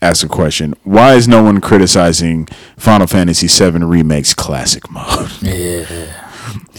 [0.00, 0.74] asks a question.
[0.84, 5.30] Why is no one criticizing Final Fantasy VII Remake's classic mode?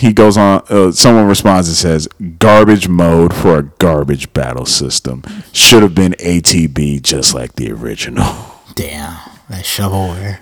[0.03, 5.23] He goes on, uh, someone responds and says, garbage mode for a garbage battle system.
[5.53, 8.25] Should have been ATB just like the original.
[8.75, 9.17] Damn.
[9.49, 10.39] That shovelware.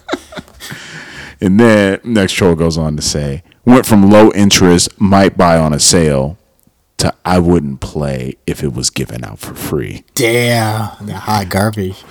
[1.40, 5.74] And then next troll goes on to say, went from low interest, might buy on
[5.74, 6.38] a sale,
[6.96, 10.04] to I wouldn't play if it was given out for free.
[10.14, 11.06] Damn.
[11.06, 12.02] That hot garbage.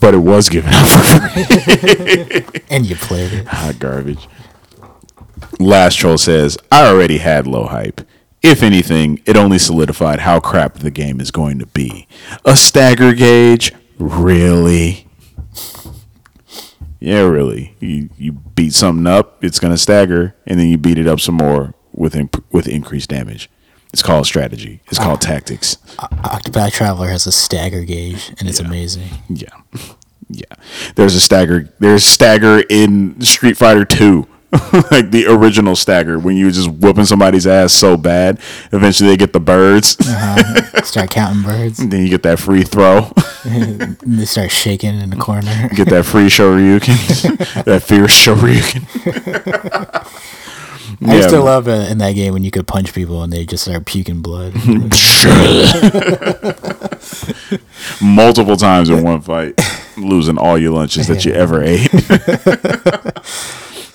[0.00, 2.62] But it was given out for free.
[2.68, 3.46] And you played it.
[3.46, 4.28] Hot garbage.
[5.58, 8.02] Last troll says, I already had low hype.
[8.42, 12.06] If anything, it only solidified how crap the game is going to be.
[12.44, 13.72] A stagger gauge?
[13.98, 15.06] Really?
[17.00, 17.74] Yeah, really.
[17.80, 21.36] You you beat something up, it's gonna stagger, and then you beat it up some
[21.36, 23.50] more with imp- with increased damage.
[23.92, 24.80] It's called strategy.
[24.88, 25.76] It's called tactics.
[25.98, 29.08] Octopath Traveler has a stagger gauge, and it's amazing.
[29.28, 29.48] Yeah,
[30.28, 30.44] yeah.
[30.96, 31.72] There's a stagger.
[31.78, 34.26] There's stagger in Street Fighter Two,
[34.90, 38.38] like the original stagger when you were just whooping somebody's ass so bad.
[38.72, 39.96] Eventually, they get the birds.
[40.00, 40.82] Uh-huh.
[40.84, 41.78] Start counting birds.
[41.78, 43.12] then you get that free throw.
[43.44, 45.68] and they start shaking in the corner.
[45.74, 47.64] get that free Shoryuken.
[47.64, 48.84] that fierce Shoryuken.
[51.06, 53.44] I used to love it in that game when you could punch people and they
[53.44, 54.54] just start puking blood.
[58.00, 59.60] multiple times in one fight,
[59.98, 61.90] losing all your lunches that you ever ate.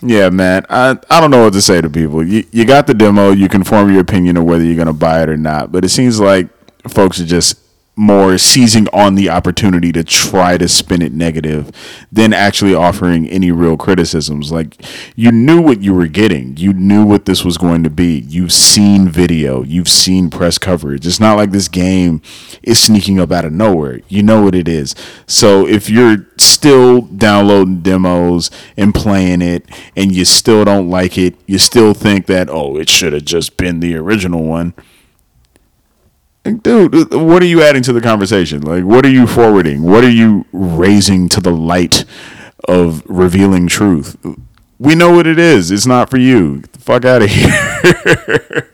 [0.02, 0.66] Yeah, man.
[0.70, 2.26] I, I don't know what to say to people.
[2.26, 3.32] You, you got the demo.
[3.32, 5.72] You can form your opinion of whether you're going to buy it or not.
[5.72, 6.48] But it seems like
[6.90, 7.61] folks are just
[7.96, 11.70] more seizing on the opportunity to try to spin it negative
[12.10, 14.52] than actually offering any real criticisms.
[14.52, 14.78] Like
[15.16, 16.56] you knew what you were getting.
[16.56, 18.20] You knew what this was going to be.
[18.20, 21.06] You've seen video, you've seen press coverage.
[21.06, 22.22] It's not like this game
[22.64, 24.00] is sneaking up out of nowhere.
[24.08, 24.96] You know what it is.
[25.28, 29.66] So if you're still downloading demos and playing it
[29.98, 33.58] and you still don't like it, you still think that oh, it should have just
[33.58, 34.74] been the original one
[36.44, 38.62] dude, uh, what are you adding to the conversation?
[38.62, 39.84] Like, what are you forwarding?
[39.84, 42.04] What are you raising to the light
[42.68, 44.18] of revealing truth?
[44.80, 45.70] We know what it is.
[45.70, 46.62] It's not for you.
[46.62, 48.72] Get the fuck out of here.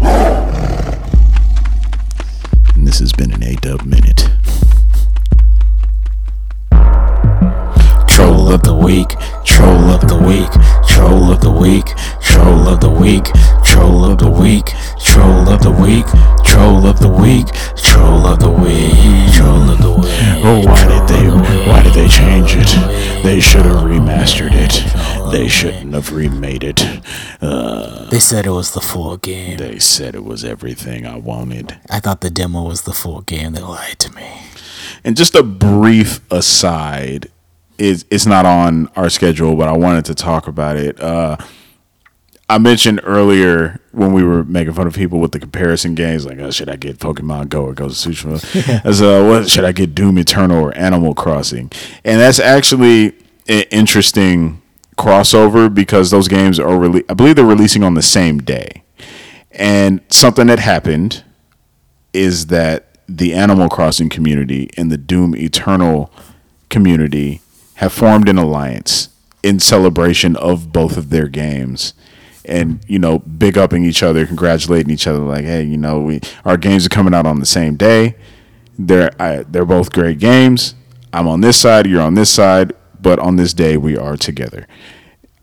[2.76, 4.28] and this has been an A Dub Minute.
[8.08, 9.08] Troll of the week,
[9.44, 10.48] troll of the week,
[10.92, 11.86] troll of the week,
[12.20, 13.24] troll of the week,
[13.64, 14.66] troll of the week,
[15.04, 16.06] troll of the week,
[16.44, 20.44] troll of the week, troll of the week, troll of the week.
[20.44, 21.26] Oh, why did they?
[21.68, 23.22] Why did they change it?
[23.22, 25.32] They should have remastered it.
[25.32, 26.80] They shouldn't have remade it.
[27.40, 29.58] Uh, They said it was the full game.
[29.58, 31.78] they said it was everything I wanted.
[31.88, 33.52] I thought the demo was the full game.
[33.52, 34.42] They lied to me.
[35.04, 37.28] And just a brief aside,
[37.80, 41.00] is it's not on our schedule, but I wanted to talk about it.
[41.00, 41.38] Uh,
[42.48, 46.38] I mentioned earlier when we were making fun of people with the comparison games, like,
[46.38, 48.84] oh, should I get Pokemon Go or Ghost of Tsushima?
[48.84, 51.70] As uh, what should I get Doom Eternal or Animal Crossing?
[52.04, 53.14] And that's actually
[53.48, 54.60] an interesting
[54.98, 58.82] crossover because those games are rele- I believe they're releasing on the same day.
[59.52, 61.24] And something that happened
[62.12, 66.12] is that the Animal Crossing community and the Doom Eternal
[66.68, 67.40] community
[67.80, 69.08] have formed an alliance
[69.42, 71.94] in celebration of both of their games
[72.44, 76.20] and you know big upping each other congratulating each other like hey you know we
[76.44, 78.14] our games are coming out on the same day
[78.78, 80.74] they're I, they're both great games
[81.10, 84.66] i'm on this side you're on this side but on this day we are together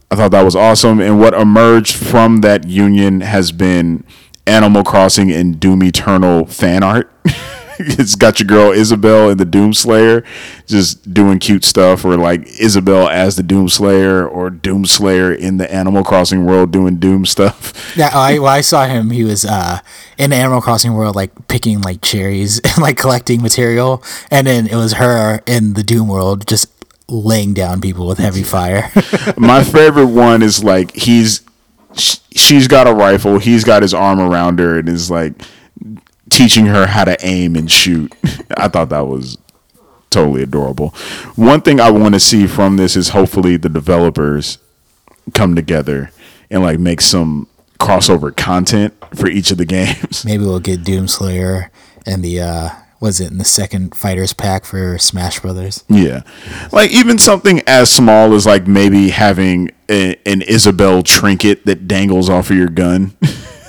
[0.09, 1.01] I thought that was awesome.
[1.01, 4.05] And what emerged from that union has been
[4.45, 7.11] Animal Crossing and Doom Eternal fan art.
[7.99, 10.23] it's got your girl Isabelle in the Doom Slayer
[10.65, 15.57] just doing cute stuff, or like Isabelle as the Doom Slayer, or Doom Slayer in
[15.57, 17.95] the Animal Crossing world doing Doom stuff.
[17.95, 19.11] Yeah, I, well, I saw him.
[19.11, 19.79] He was uh,
[20.17, 24.67] in the Animal Crossing world, like picking like cherries and like collecting material, and then
[24.67, 26.71] it was her in the Doom world, just
[27.09, 28.91] laying down people with heavy fire.
[29.37, 31.41] My favorite one is like he's
[31.93, 35.33] she's got a rifle, he's got his arm around her, and is like
[36.37, 38.13] teaching her how to aim and shoot.
[38.57, 39.37] I thought that was
[40.09, 40.89] totally adorable.
[41.35, 44.59] One thing I want to see from this is hopefully the developers
[45.33, 46.11] come together
[46.49, 47.47] and like make some
[47.79, 50.23] crossover content for each of the games.
[50.23, 51.69] Maybe we'll get Doomslayer
[52.05, 52.69] and the uh,
[52.99, 55.83] was it in the second fighters pack for Smash Brothers?
[55.89, 56.21] Yeah.
[56.71, 62.29] Like even something as small as like maybe having a, an Isabelle trinket that dangles
[62.29, 63.15] off of your gun.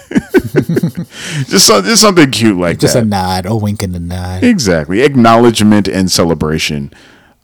[1.48, 3.00] just, so, just something cute like Just that.
[3.00, 4.42] Just a nod, a wink and a nod.
[4.44, 5.02] Exactly.
[5.02, 6.92] Acknowledgement and celebration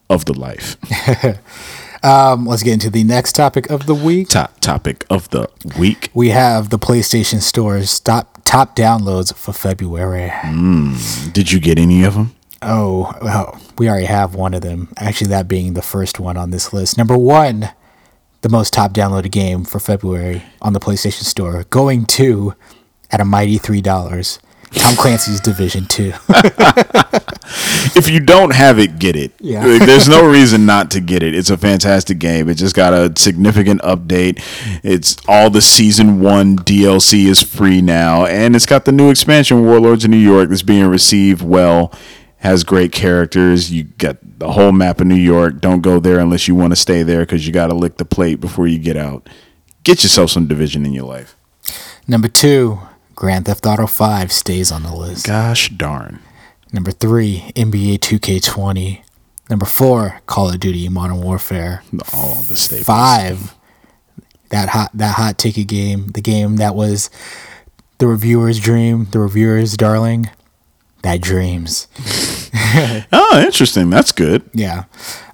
[0.09, 0.77] of the life.
[2.05, 4.29] Um, let's get into the next topic of the week.
[4.29, 5.49] Top topic of the
[5.79, 6.11] week.
[6.13, 10.31] We have the PlayStation Store's top top downloads for February.
[11.33, 12.37] Did you get any of them?
[12.61, 14.93] Oh, well, we already have one of them.
[14.99, 16.99] Actually, that being the first one on this list.
[16.99, 17.71] Number one,
[18.45, 22.55] the most top downloaded game for February on the PlayStation Store, going to
[23.11, 24.39] at a mighty three dollars.
[24.71, 26.13] Tom Clancy's Division Two.
[27.97, 29.33] If you don't have it, get it.
[29.39, 29.65] Yeah.
[29.65, 31.35] Like, there's no reason not to get it.
[31.35, 32.49] It's a fantastic game.
[32.49, 34.43] It just got a significant update.
[34.83, 39.65] It's all the season one DLC is free now, and it's got the new expansion,
[39.65, 41.93] Warlords of New York, that's being received well.
[42.45, 43.73] Has great characters.
[43.73, 45.63] You got the whole map of New York.
[45.63, 48.05] Don't go there unless you want to stay there because you got to lick the
[48.05, 49.27] plate before you get out.
[49.83, 51.37] Get yourself some division in your life.
[52.07, 52.81] Number two,
[53.15, 55.27] Grand Theft Auto Five stays on the list.
[55.27, 56.21] Gosh darn.
[56.71, 59.03] Number three, NBA 2K20.
[59.49, 61.83] Number four, Call of Duty Modern Warfare.
[62.13, 62.87] All of the staples.
[62.87, 63.55] Five,
[64.51, 67.09] that hot that hot ticket game, the game that was
[67.97, 70.29] the reviewer's dream, the reviewer's darling.
[71.03, 71.87] That dreams.
[73.13, 73.91] Oh, interesting.
[73.91, 74.49] That's good.
[74.53, 74.85] Yeah.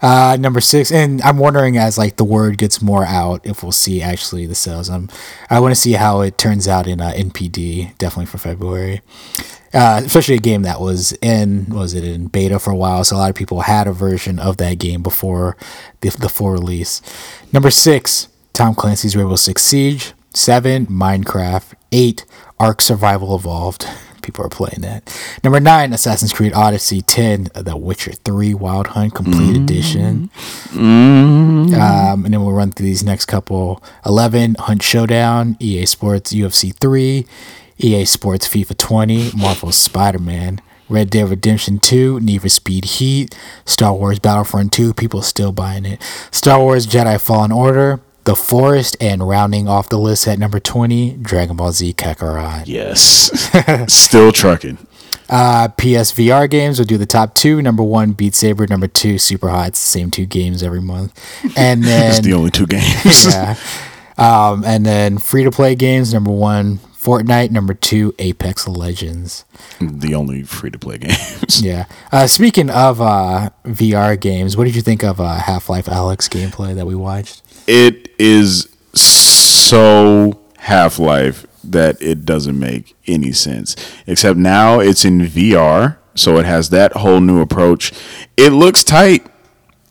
[0.00, 3.72] Uh, number six, and I'm wondering as like the word gets more out, if we'll
[3.72, 4.88] see actually the sales.
[4.88, 5.10] Um,
[5.50, 9.02] I want to see how it turns out in uh, NPD, definitely for February.
[9.72, 13.16] Uh, especially a game that was in was it in beta for a while, so
[13.16, 15.56] a lot of people had a version of that game before
[16.00, 17.02] the, the full release.
[17.52, 20.12] Number six, Tom Clancy's Rainbow Six Siege.
[20.34, 21.74] Seven, Minecraft.
[21.92, 22.24] Eight,
[22.58, 23.86] Ark Survival Evolved.
[24.22, 25.04] people are playing that.
[25.42, 27.02] Number nine, Assassin's Creed Odyssey.
[27.02, 29.62] Ten, The Witcher Three Wild Hunt Complete mm.
[29.62, 30.30] Edition.
[30.68, 31.74] Mm.
[31.74, 33.82] Um, and then we'll run through these next couple.
[34.04, 35.56] Eleven, Hunt Showdown.
[35.60, 37.26] EA Sports UFC Three.
[37.78, 39.30] EA Sports FIFA 20.
[39.36, 40.60] Marvel Spider Man.
[40.90, 45.84] Red Dead Redemption 2, Need for Speed Heat, Star Wars Battlefront 2, people still buying
[45.86, 46.02] it.
[46.32, 51.16] Star Wars Jedi Fallen Order, The Forest, and rounding off the list at number 20,
[51.22, 52.64] Dragon Ball Z Kakarot.
[52.66, 53.30] Yes.
[53.92, 54.78] still trucking.
[55.30, 57.62] Uh, PSVR games will do the top two.
[57.62, 58.66] Number one, Beat Saber.
[58.66, 59.68] Number two, Super Hot.
[59.68, 61.14] It's the same two games every month.
[61.56, 62.10] And then.
[62.10, 63.26] it's the only two games.
[63.32, 63.56] yeah.
[64.18, 66.12] Um, and then free to play games.
[66.12, 67.52] Number one, Fortnite.
[67.52, 69.44] Number two, Apex Legends.
[69.80, 71.62] The only free to play games.
[71.62, 71.86] yeah.
[72.10, 76.28] Uh, speaking of uh, VR games, what did you think of uh, Half Life Alyx
[76.28, 77.42] gameplay that we watched?
[77.72, 83.76] It is so Half Life that it doesn't make any sense.
[84.06, 87.92] Except now it's in VR, so it has that whole new approach.
[88.36, 89.24] It looks tight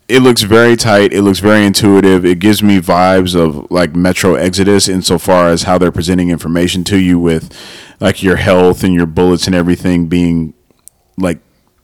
[0.09, 1.13] it looks very tight.
[1.13, 2.25] It looks very intuitive.
[2.25, 6.97] It gives me vibes of like Metro Exodus insofar as how they're presenting information to
[6.97, 7.55] you with
[7.99, 10.55] like your health and your bullets and everything being
[11.15, 11.37] like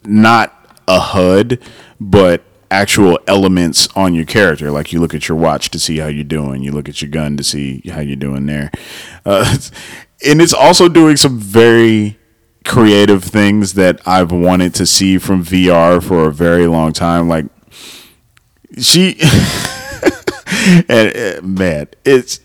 [0.03, 0.51] not
[0.87, 1.59] a HUD,
[1.99, 2.41] but
[2.72, 4.72] actual elements on your character.
[4.72, 6.63] Like you look at your watch to see how you're doing.
[6.63, 8.72] You look at your gun to see how you're doing there.
[9.26, 9.57] Uh,
[10.26, 12.18] and it's also doing some very
[12.66, 17.30] creative things that I've wanted to see from VR for a very long time.
[17.30, 17.45] Like
[18.80, 19.18] she
[20.89, 22.39] and uh, man, it's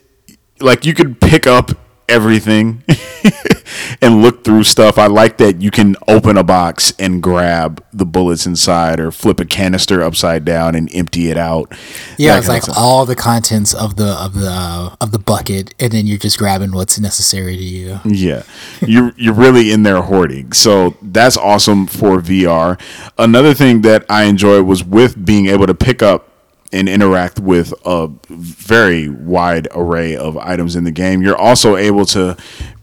[0.61, 1.71] like you could pick up
[2.09, 2.83] everything
[4.03, 4.98] and look through stuff.
[4.98, 9.40] I like that you can open a box and grab the bullets inside or flip
[9.40, 11.72] a canister upside down and empty it out.
[12.16, 15.92] Yeah, it's like all the contents of the of the uh, of the bucket and
[15.92, 18.01] then you're just grabbing what's necessary to you.
[18.05, 18.42] Yeah.
[18.80, 20.53] you're you're really in there hoarding.
[20.53, 22.80] So that's awesome for VR.
[23.18, 26.30] Another thing that I enjoy was with being able to pick up
[26.72, 31.20] and interact with a very wide array of items in the game.
[31.22, 32.36] You're also able to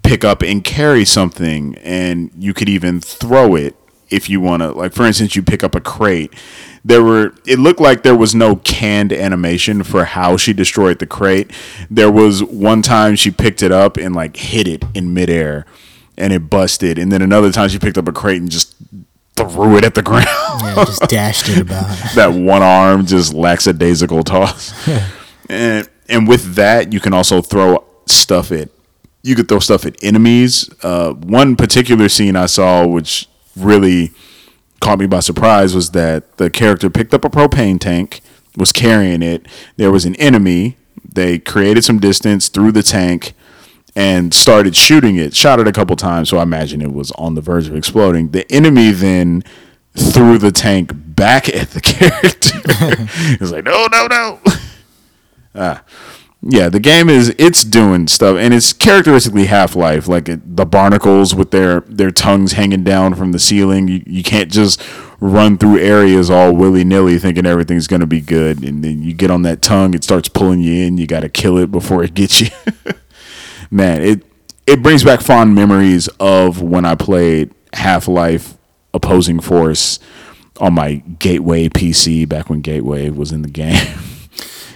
[0.07, 3.75] pick up and carry something, and you could even throw it
[4.09, 4.71] if you want to.
[4.71, 6.33] Like, for instance, you pick up a crate.
[6.83, 11.05] There were, it looked like there was no canned animation for how she destroyed the
[11.05, 11.51] crate.
[11.89, 15.65] There was one time she picked it up and like hit it in midair
[16.17, 16.97] and it busted.
[16.97, 18.75] And then another time she picked up a crate and just
[19.35, 20.27] threw it at the ground.
[20.61, 21.85] yeah, just dashed it about.
[22.15, 24.73] that one arm just lackadaisical toss.
[25.49, 28.69] and and with that, you can also throw stuff at.
[29.27, 30.69] You could throw stuff at enemies.
[30.81, 34.11] Uh, one particular scene I saw, which really
[34.79, 38.21] caught me by surprise, was that the character picked up a propane tank,
[38.55, 39.45] was carrying it.
[39.75, 40.77] There was an enemy.
[41.03, 43.33] They created some distance threw the tank
[43.97, 45.35] and started shooting it.
[45.35, 48.31] Shot it a couple times, so I imagine it was on the verge of exploding.
[48.31, 49.43] The enemy then
[49.93, 52.61] threw the tank back at the character.
[53.41, 54.39] It's like, no, no, no.
[55.59, 55.83] Ah.
[56.49, 60.65] Yeah, the game is it's doing stuff, and it's characteristically Half Life, like it, the
[60.65, 63.89] barnacles with their their tongues hanging down from the ceiling.
[63.89, 64.81] You you can't just
[65.19, 69.29] run through areas all willy nilly thinking everything's gonna be good, and then you get
[69.29, 70.97] on that tongue, it starts pulling you in.
[70.97, 72.47] You got to kill it before it gets you.
[73.69, 74.23] man, it
[74.65, 78.57] it brings back fond memories of when I played Half Life
[78.93, 79.99] Opposing Force
[80.61, 83.85] on my Gateway PC back when Gateway was in the game.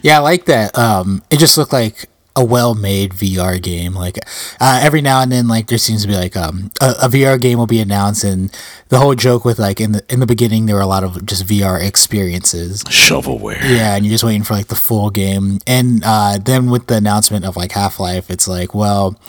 [0.02, 0.78] Yeah, I like that.
[0.78, 3.94] Um, it just looked like a well-made VR game.
[3.94, 4.18] Like
[4.60, 7.40] uh, every now and then, like there seems to be like um, a, a, VR
[7.40, 8.56] game will be announced, and
[8.90, 11.26] the whole joke with like in the in the beginning there were a lot of
[11.26, 12.84] just VR experiences.
[12.86, 13.62] Shovelware.
[13.62, 16.96] Yeah, and you're just waiting for like the full game, and uh, then with the
[16.96, 19.20] announcement of like Half Life, it's like well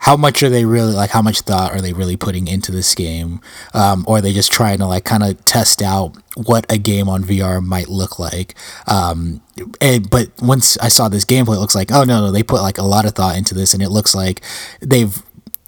[0.00, 2.94] how much are they really like how much thought are they really putting into this
[2.94, 3.40] game
[3.74, 6.16] um, or are they just trying to like kind of test out
[6.46, 8.54] what a game on vr might look like.
[8.86, 9.42] Um,
[9.80, 12.62] and, but once i saw this gameplay it looks like oh no no they put
[12.62, 14.40] like a lot of thought into this and it looks like
[14.80, 15.22] they've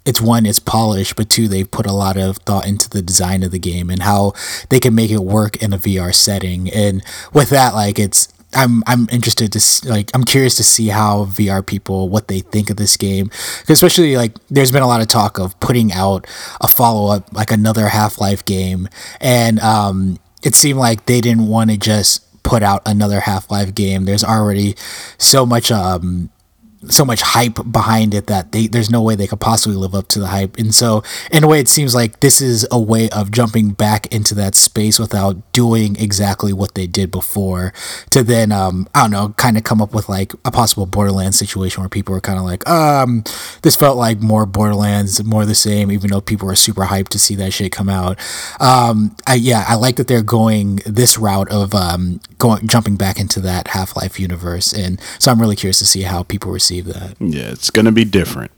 [0.06, 3.42] it's one it's polished but two they've put a lot of thought into the design
[3.42, 4.32] of the game and how
[4.70, 6.70] they can make it work in a vr setting.
[6.70, 7.02] And
[7.32, 11.64] with that like it's I'm I'm interested to like I'm curious to see how VR
[11.64, 13.30] people what they think of this game,
[13.68, 16.26] especially like there's been a lot of talk of putting out
[16.60, 18.88] a follow up like another Half Life game,
[19.20, 23.74] and um, it seemed like they didn't want to just put out another Half Life
[23.74, 24.04] game.
[24.04, 24.74] There's already
[25.18, 26.30] so much um
[26.88, 30.08] so much hype behind it that they there's no way they could possibly live up
[30.08, 30.56] to the hype.
[30.56, 34.06] And so in a way it seems like this is a way of jumping back
[34.12, 37.74] into that space without doing exactly what they did before
[38.10, 41.38] to then um I don't know, kind of come up with like a possible Borderlands
[41.38, 43.24] situation where people are kind of like, um
[43.60, 47.18] this felt like more Borderlands, more the same even though people were super hyped to
[47.18, 48.18] see that shit come out.
[48.58, 53.20] Um I yeah, I like that they're going this route of um going jumping back
[53.20, 57.14] into that Half-Life universe and so I'm really curious to see how people receive that.
[57.20, 58.50] Yeah, it's gonna be different,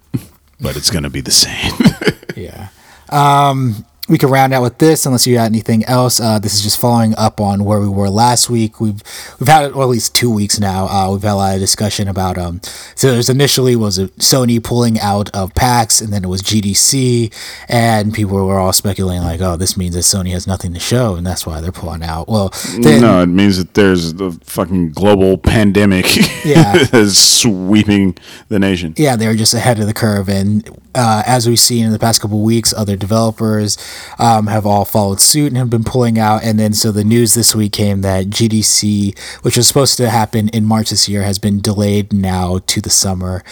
[0.61, 1.73] but it's gonna be the same.
[2.37, 2.69] yeah.
[3.11, 6.21] Um, we can round out with this unless you got anything else.
[6.21, 8.79] Uh, this is just following up on where we were last week.
[8.79, 9.03] We've
[9.41, 10.87] we've had well, at least two weeks now.
[10.87, 12.61] Uh, we've had a lot of discussion about um.
[12.95, 17.33] So there's initially was Sony pulling out of PAX, and then it was GDC,
[17.71, 21.15] and people were all speculating like, oh, this means that Sony has nothing to show,
[21.15, 22.29] and that's why they're pulling out.
[22.29, 26.05] Well, then, no, it means that there's the fucking global pandemic.
[26.45, 28.93] Yeah, is sweeping the nation.
[28.99, 32.21] Yeah, they're just ahead of the curve, and uh, as we've seen in the past
[32.21, 33.79] couple weeks, other developers
[34.19, 36.43] um, have all followed suit and have been pulling out.
[36.43, 40.49] And then so the news this week came that GDC, which was supposed to happen
[40.51, 43.43] in March this year, has been delayed now to the summer.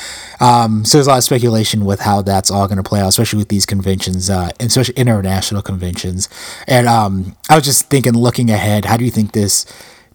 [0.40, 3.09] Um, so there's a lot of speculation with how that's all going to play out,
[3.09, 6.28] especially with these conventions, uh, especially international conventions.
[6.66, 9.64] And um, I was just thinking, looking ahead, how do you think this?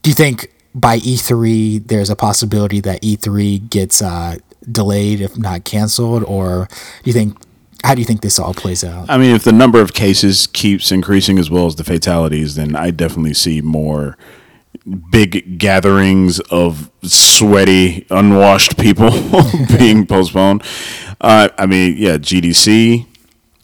[0.01, 4.38] Do you think by E3 there's a possibility that E3 gets uh,
[4.69, 6.67] delayed, if not canceled, or
[7.03, 7.38] do you think?
[7.84, 9.09] How do you think this all plays out?
[9.09, 12.76] I mean, if the number of cases keeps increasing as well as the fatalities, then
[12.76, 14.17] I definitely see more
[15.11, 19.09] big gatherings of sweaty, unwashed people
[19.78, 20.63] being postponed.
[21.21, 23.05] Uh, I mean, yeah, GDC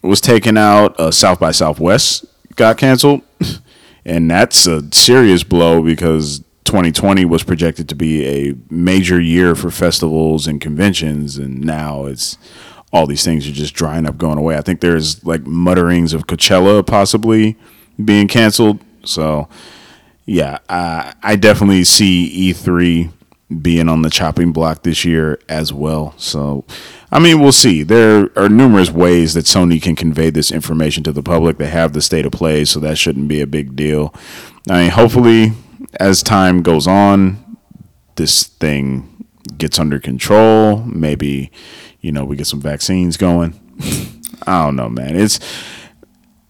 [0.02, 0.98] was taken out.
[0.98, 2.24] Uh, South by Southwest
[2.56, 3.22] got canceled,
[4.04, 9.70] and that's a serious blow because 2020 was projected to be a major year for
[9.70, 12.38] festivals and conventions, and now it's
[12.92, 14.56] all these things are just drying up, going away.
[14.56, 17.56] I think there's like mutterings of Coachella possibly
[18.02, 18.80] being canceled.
[19.04, 19.48] So,
[20.26, 23.12] yeah, I, I definitely see E3
[23.60, 26.14] being on the chopping block this year as well.
[26.16, 26.64] So,
[27.10, 27.82] I mean, we'll see.
[27.82, 31.58] There are numerous ways that Sony can convey this information to the public.
[31.58, 34.14] They have the state of play, so that shouldn't be a big deal.
[34.70, 35.52] I mean, hopefully
[36.00, 37.58] as time goes on,
[38.16, 39.26] this thing
[39.58, 40.84] gets under control.
[40.84, 41.50] Maybe,
[42.02, 43.58] you know, we get some vaccines going.
[44.46, 45.16] I don't know, man.
[45.16, 45.40] It's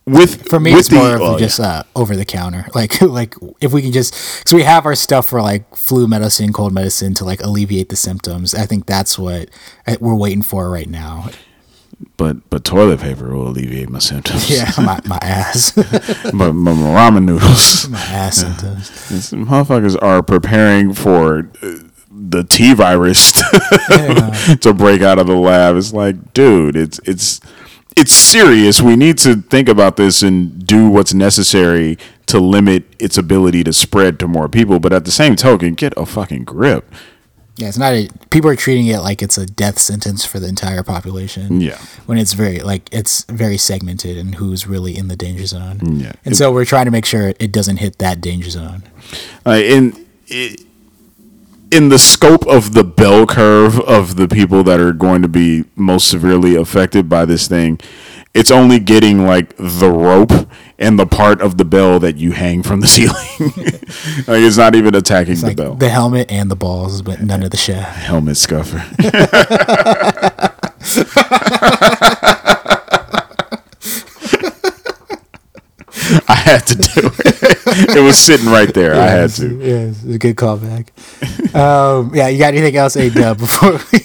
[0.04, 1.66] with for me, with it's the, more of oh, just yeah.
[1.66, 2.66] uh, over the counter.
[2.74, 4.14] Like, like if we can just,
[4.48, 7.96] so we have our stuff for like flu medicine, cold medicine to like alleviate the
[7.96, 8.54] symptoms.
[8.54, 9.50] I think that's what
[9.86, 11.28] uh, we're waiting for right now
[12.16, 14.50] but but toilet paper will alleviate my symptoms.
[14.50, 15.76] Yeah, my, my ass.
[16.32, 17.88] my, my, ramen noodles.
[17.88, 19.08] My ass symptoms.
[19.08, 21.78] These motherfuckers are preparing for uh,
[22.14, 25.76] the T virus to, to break out of the lab.
[25.76, 27.40] It's like, dude, it's it's
[27.96, 28.80] it's serious.
[28.80, 33.72] We need to think about this and do what's necessary to limit its ability to
[33.72, 34.80] spread to more people.
[34.80, 36.92] But at the same token, get a fucking grip.
[37.56, 38.08] Yeah, it's not a.
[38.30, 41.60] People are treating it like it's a death sentence for the entire population.
[41.60, 45.78] Yeah, when it's very like it's very segmented and who's really in the danger zone.
[45.82, 48.84] Yeah, and it, so we're trying to make sure it doesn't hit that danger zone.
[49.44, 50.06] Uh, in
[51.72, 55.64] in the scope of the bell curve of the people that are going to be
[55.74, 57.80] most severely affected by this thing,
[58.34, 60.32] it's only getting like the rope
[60.78, 63.16] and the part of the bell that you hang from the ceiling.
[64.28, 65.74] like it's not even attacking the bell.
[65.74, 67.96] The helmet and the balls, but none of the shaft.
[67.96, 68.76] Helmet scuffer.
[76.28, 77.51] I had to do it.
[77.96, 78.94] it was sitting right there.
[78.94, 79.58] Yeah, I had to.
[79.58, 80.88] Yeah, it's a good callback.
[81.54, 83.98] um, yeah, you got anything else, A Dub, before we,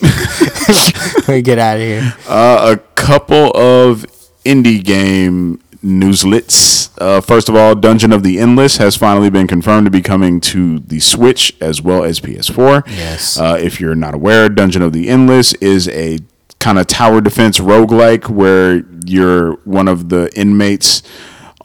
[1.33, 2.13] we get out of here?
[2.27, 4.05] Uh, a couple of
[4.45, 6.89] indie game newslets.
[6.99, 10.39] Uh, first of all, Dungeon of the Endless has finally been confirmed to be coming
[10.41, 12.83] to the Switch as well as PS4.
[12.87, 13.37] Yes.
[13.39, 16.19] Uh, if you're not aware, Dungeon of the Endless is a
[16.59, 21.03] kind of tower defense roguelike where you're one of the inmates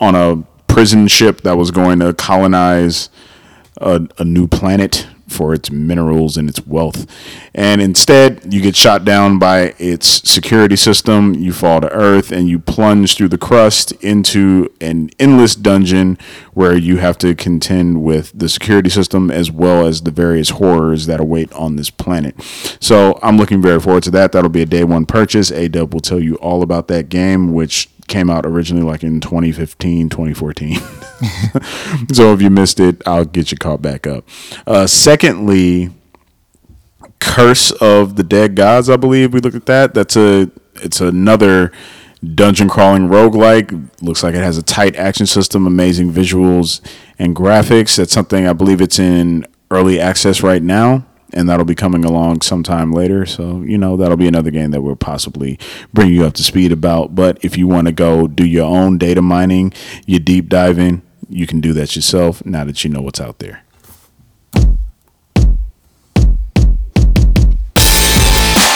[0.00, 3.10] on a prison ship that was going to colonize
[3.76, 7.06] a, a new planet for its minerals and its wealth.
[7.54, 12.48] And instead, you get shot down by its security system, you fall to earth, and
[12.48, 16.16] you plunge through the crust into an endless dungeon
[16.54, 21.06] where you have to contend with the security system as well as the various horrors
[21.06, 22.34] that await on this planet.
[22.80, 24.32] So I'm looking very forward to that.
[24.32, 25.50] That'll be a day one purchase.
[25.50, 29.20] A Dub will tell you all about that game, which came out originally like in
[29.20, 30.76] 2015, 2014.
[32.12, 34.28] so if you missed it, I'll get you caught back up.
[34.66, 35.90] Uh, secondly,
[37.22, 39.94] Curse of the Dead Gods, I believe we looked at that.
[39.94, 41.72] That's a it's another
[42.34, 43.90] dungeon crawling roguelike.
[44.02, 46.80] Looks like it has a tight action system, amazing visuals
[47.18, 47.96] and graphics.
[47.96, 52.42] That's something I believe it's in early access right now and that'll be coming along
[52.42, 53.24] sometime later.
[53.24, 55.58] So, you know, that'll be another game that we'll possibly
[55.92, 57.14] bring you up to speed about.
[57.14, 59.72] But if you want to go do your own data mining,
[60.06, 63.62] your deep diving, you can do that yourself now that you know what's out there.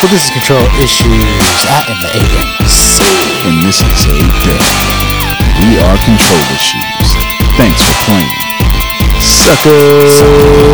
[0.02, 1.08] This is Control Issues.
[1.08, 3.00] I am the aliens.
[3.46, 4.18] And this is A.
[5.64, 7.08] We are Control Issues.
[7.56, 8.28] Thanks for playing.
[9.20, 10.66] Sucker.